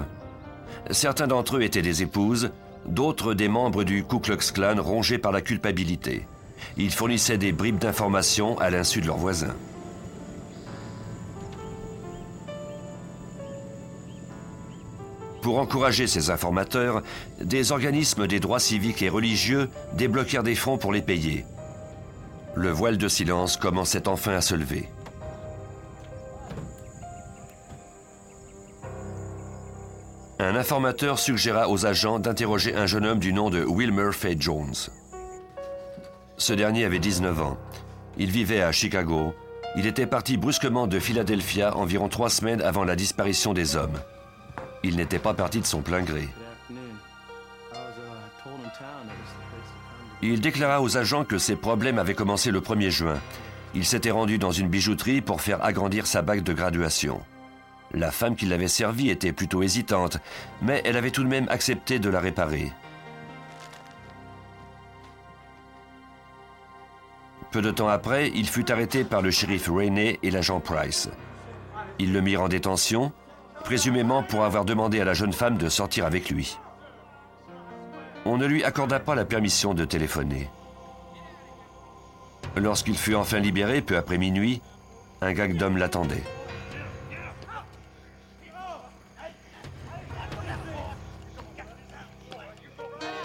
Certains 0.92 1.28
d'entre 1.28 1.58
eux 1.58 1.62
étaient 1.62 1.82
des 1.82 2.04
épouses, 2.04 2.52
d'autres 2.86 3.34
des 3.34 3.48
membres 3.48 3.84
du 3.84 4.04
Ku 4.04 4.20
Klux 4.20 4.52
Klan 4.54 4.76
rongés 4.78 5.18
par 5.18 5.32
la 5.32 5.42
culpabilité. 5.42 6.28
Ils 6.78 6.92
fournissaient 6.92 7.38
des 7.38 7.54
bribes 7.54 7.80
d'informations 7.80 8.60
à 8.60 8.70
l'insu 8.70 9.00
de 9.02 9.08
leurs 9.08 9.18
voisins. 9.18 9.56
Pour 15.42 15.60
encourager 15.60 16.08
ces 16.08 16.30
informateurs, 16.30 17.02
des 17.40 17.72
organismes 17.72 18.28
des 18.28 18.40
droits 18.40 18.60
civiques 18.60 19.02
et 19.02 19.10
religieux 19.10 19.70
débloquèrent 19.94 20.44
des 20.44 20.56
fonds 20.56 20.78
pour 20.78 20.92
les 20.92 21.02
payer. 21.02 21.46
Le 22.54 22.70
voile 22.70 22.98
de 22.98 23.08
silence 23.08 23.58
commençait 23.58 24.08
enfin 24.08 24.34
à 24.34 24.42
se 24.42 24.56
lever. 24.56 24.88
Un 30.42 30.56
informateur 30.56 31.20
suggéra 31.20 31.70
aux 31.70 31.86
agents 31.86 32.18
d'interroger 32.18 32.76
un 32.76 32.88
jeune 32.88 33.06
homme 33.06 33.20
du 33.20 33.32
nom 33.32 33.52
de 33.52 33.64
Wilmer 33.64 34.12
Fay 34.12 34.36
Jones. 34.40 34.74
Ce 36.38 36.54
dernier 36.54 36.86
avait 36.86 37.00
19 37.00 37.42
ans. 37.42 37.58
Il 38.18 38.32
vivait 38.32 38.62
à 38.62 38.72
Chicago. 38.72 39.36
Il 39.76 39.86
était 39.86 40.08
parti 40.08 40.38
brusquement 40.38 40.88
de 40.88 41.00
Philadelphia 41.00 41.78
environ 41.78 42.10
trois 42.10 42.30
semaines 42.30 42.62
avant 42.62 42.84
la 42.84 42.96
disparition 42.96 43.54
des 43.54 43.76
hommes. 43.76 44.00
Il 44.84 44.96
n'était 44.96 45.20
pas 45.20 45.36
parti 45.36 45.60
de 45.60 45.66
son 45.68 45.82
plein 45.82 46.02
gré. 46.02 46.28
Il 50.24 50.42
déclara 50.42 50.82
aux 50.82 50.98
agents 50.98 51.24
que 51.24 51.38
ses 51.38 51.56
problèmes 51.56 52.00
avaient 52.00 52.16
commencé 52.16 52.50
le 52.50 52.62
1er 52.62 52.90
juin. 52.90 53.20
Il 53.76 53.86
s'était 53.86 54.12
rendu 54.12 54.40
dans 54.40 54.52
une 54.52 54.70
bijouterie 54.70 55.22
pour 55.22 55.42
faire 55.42 55.64
agrandir 55.64 56.08
sa 56.08 56.24
bague 56.24 56.44
de 56.44 56.54
graduation. 56.54 57.22
La 57.94 58.12
femme 58.12 58.36
qui 58.36 58.46
l'avait 58.46 58.68
servi 58.68 59.10
était 59.10 59.34
plutôt 59.34 59.64
hésitante, 59.64 60.18
mais 60.62 60.82
elle 60.86 60.96
avait 60.96 61.12
tout 61.12 61.24
de 61.24 61.28
même 61.28 61.48
accepté 61.50 62.00
de 62.00 62.10
la 62.10 62.20
réparer. 62.20 62.72
Peu 67.52 67.62
de 67.62 67.72
temps 67.72 67.90
après, 67.90 68.32
il 68.34 68.48
fut 68.48 68.72
arrêté 68.72 69.04
par 69.04 69.22
le 69.22 69.30
shérif 69.30 69.70
Rainey 69.70 70.20
et 70.24 70.32
l'agent 70.32 70.62
Price. 70.62 71.10
Ils 72.00 72.14
le 72.14 72.22
mirent 72.22 72.44
en 72.44 72.48
détention, 72.48 73.12
présumément 73.66 74.24
pour 74.24 74.46
avoir 74.46 74.64
demandé 74.64 75.02
à 75.02 75.06
la 75.06 75.14
jeune 75.14 75.34
femme 75.34 75.58
de 75.58 75.68
sortir 75.68 76.06
avec 76.06 76.30
lui. 76.30 76.58
On 78.26 78.38
ne 78.38 78.46
lui 78.46 78.64
accorda 78.64 79.02
pas 79.02 79.16
la 79.16 79.26
permission 79.26 79.74
de 79.74 79.84
téléphoner. 79.84 80.50
Lorsqu'il 82.56 82.98
fut 82.98 83.16
enfin 83.16 83.40
libéré, 83.40 83.82
peu 83.82 83.98
après 83.98 84.18
minuit, 84.18 84.62
un 85.20 85.34
gag 85.34 85.58
d'homme 85.58 85.78
l'attendait. 85.78 86.24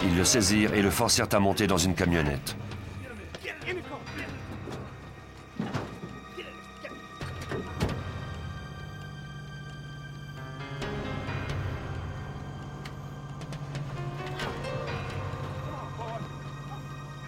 Ils 0.03 0.15
le 0.15 0.23
saisirent 0.23 0.73
et 0.73 0.81
le 0.81 0.91
forcèrent 0.91 1.27
à 1.31 1.39
monter 1.39 1.67
dans 1.67 1.77
une 1.77 1.95
camionnette. 1.95 2.55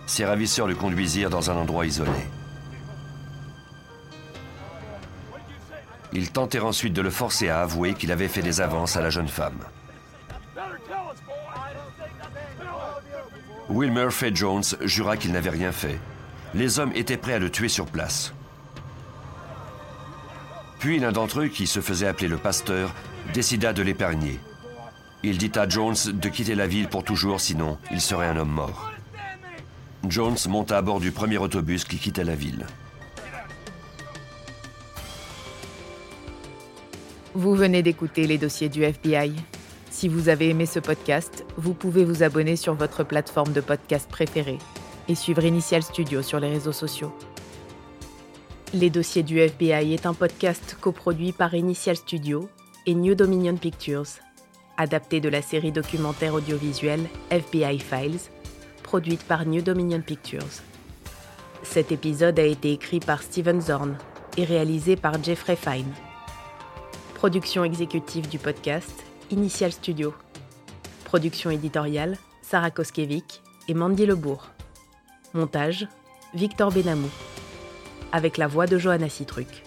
Ses 0.05 0.25
ravisseurs 0.25 0.67
le 0.67 0.75
conduisirent 0.75 1.29
dans 1.29 1.49
un 1.49 1.55
endroit 1.55 1.85
isolé. 1.85 2.11
Ils 6.11 6.31
tentèrent 6.31 6.65
ensuite 6.65 6.93
de 6.93 7.01
le 7.01 7.09
forcer 7.09 7.49
à 7.49 7.61
avouer 7.61 7.93
qu'il 7.93 8.11
avait 8.11 8.27
fait 8.27 8.41
des 8.41 8.59
avances 8.59 8.97
à 8.97 9.01
la 9.01 9.09
jeune 9.09 9.27
femme. 9.27 9.59
Wilmer 13.69 14.09
Fay 14.09 14.35
Jones 14.35 14.63
jura 14.81 15.15
qu'il 15.15 15.31
n'avait 15.31 15.51
rien 15.51 15.71
fait. 15.71 15.99
Les 16.55 16.79
hommes 16.79 16.91
étaient 16.95 17.17
prêts 17.17 17.33
à 17.33 17.39
le 17.39 17.51
tuer 17.51 17.69
sur 17.69 17.85
place. 17.85 18.33
Puis 20.79 20.99
l'un 20.99 21.11
d'entre 21.11 21.41
eux, 21.41 21.47
qui 21.47 21.67
se 21.67 21.79
faisait 21.79 22.07
appeler 22.07 22.27
le 22.27 22.37
pasteur, 22.37 22.95
décida 23.33 23.71
de 23.73 23.83
l'épargner. 23.83 24.39
Il 25.21 25.37
dit 25.37 25.51
à 25.55 25.67
Jones 25.67 25.95
de 26.13 26.29
quitter 26.29 26.55
la 26.55 26.65
ville 26.65 26.87
pour 26.87 27.03
toujours, 27.03 27.39
sinon 27.41 27.77
il 27.91 28.01
serait 28.01 28.27
un 28.27 28.37
homme 28.37 28.51
mort. 28.51 28.91
Jones 30.07 30.37
monta 30.47 30.77
à 30.77 30.81
bord 30.81 30.99
du 30.99 31.11
premier 31.11 31.37
autobus 31.37 31.83
qui 31.83 31.97
quittait 31.97 32.23
la 32.23 32.35
ville. 32.35 32.65
Vous 37.35 37.53
venez 37.53 37.83
d'écouter 37.83 38.25
les 38.25 38.37
dossiers 38.37 38.69
du 38.69 38.83
FBI. 38.83 39.33
Si 39.91 40.07
vous 40.07 40.29
avez 40.29 40.49
aimé 40.49 40.65
ce 40.65 40.79
podcast, 40.79 41.45
vous 41.57 41.73
pouvez 41.73 42.05
vous 42.05 42.21
abonner 42.23 42.55
sur 42.55 42.75
votre 42.75 43.03
plateforme 43.03 43.53
de 43.53 43.61
podcast 43.61 44.09
préférée 44.09 44.59
et 45.07 45.15
suivre 45.15 45.43
Initial 45.43 45.81
Studio 45.81 46.21
sur 46.21 46.39
les 46.39 46.49
réseaux 46.49 46.71
sociaux. 46.71 47.11
Les 48.73 48.91
dossiers 48.91 49.23
du 49.23 49.39
FBI 49.39 49.93
est 49.93 50.05
un 50.05 50.13
podcast 50.13 50.77
coproduit 50.79 51.31
par 51.31 51.55
Initial 51.55 51.95
Studio 51.95 52.49
et 52.85 52.93
New 52.93 53.15
Dominion 53.15 53.57
Pictures, 53.57 54.19
adapté 54.77 55.19
de 55.19 55.29
la 55.29 55.41
série 55.41 55.71
documentaire 55.71 56.35
audiovisuelle 56.35 57.09
FBI 57.31 57.79
Files, 57.79 58.19
produite 58.83 59.23
par 59.23 59.47
New 59.47 59.63
Dominion 59.63 60.01
Pictures. 60.01 60.61
Cet 61.63 61.91
épisode 61.91 62.39
a 62.39 62.43
été 62.43 62.71
écrit 62.71 62.99
par 62.99 63.23
Steven 63.23 63.59
Zorn 63.59 63.97
et 64.37 64.43
réalisé 64.43 64.95
par 64.95 65.21
Jeffrey 65.21 65.55
Fine. 65.55 65.91
Production 67.15 67.63
exécutive 67.63 68.29
du 68.29 68.37
podcast 68.37 69.08
Initial 69.31 69.71
Studio. 69.71 70.13
Production 71.05 71.51
éditoriale, 71.51 72.17
Sarah 72.41 72.71
Koskiewicz 72.71 73.41
et 73.67 73.73
Mandy 73.73 74.05
Lebourg. 74.05 74.49
Montage, 75.33 75.87
Victor 76.33 76.71
Benamou. 76.71 77.09
Avec 78.11 78.37
la 78.37 78.47
voix 78.47 78.65
de 78.65 78.79
Johanna 78.79 79.07
Citruc. 79.07 79.63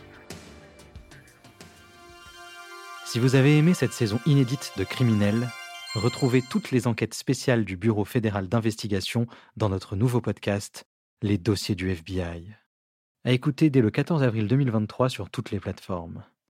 Si 3.07 3.19
vous 3.21 3.37
avez 3.37 3.57
aimé 3.57 3.75
cette 3.75 3.93
saison 3.93 4.19
inédite 4.27 4.73
de 4.77 4.85
Criminels, 4.85 5.49
retrouvez 5.95 6.43
toutes 6.43 6.71
les 6.73 6.89
enquêtes 6.89 7.15
spéciales 7.15 7.65
du 7.65 7.77
Bureau 7.77 8.05
fédéral 8.05 8.49
d'investigation 8.49 9.27
dans 9.57 9.69
notre 9.69 9.95
nouveau 9.95 10.21
podcast, 10.21 10.87
Les 11.23 11.39
dossiers 11.39 11.77
du 11.77 11.91
FBI. 11.91 12.49
À 13.25 13.31
écouter 13.31 13.71
dès 13.71 13.81
le 13.81 13.91
14 13.93 14.25
avril 14.25 14.49
2023 14.49 15.09
sur 15.09 15.31
toutes 15.31 15.53
les 15.53 15.61
plateformes. 15.61 16.25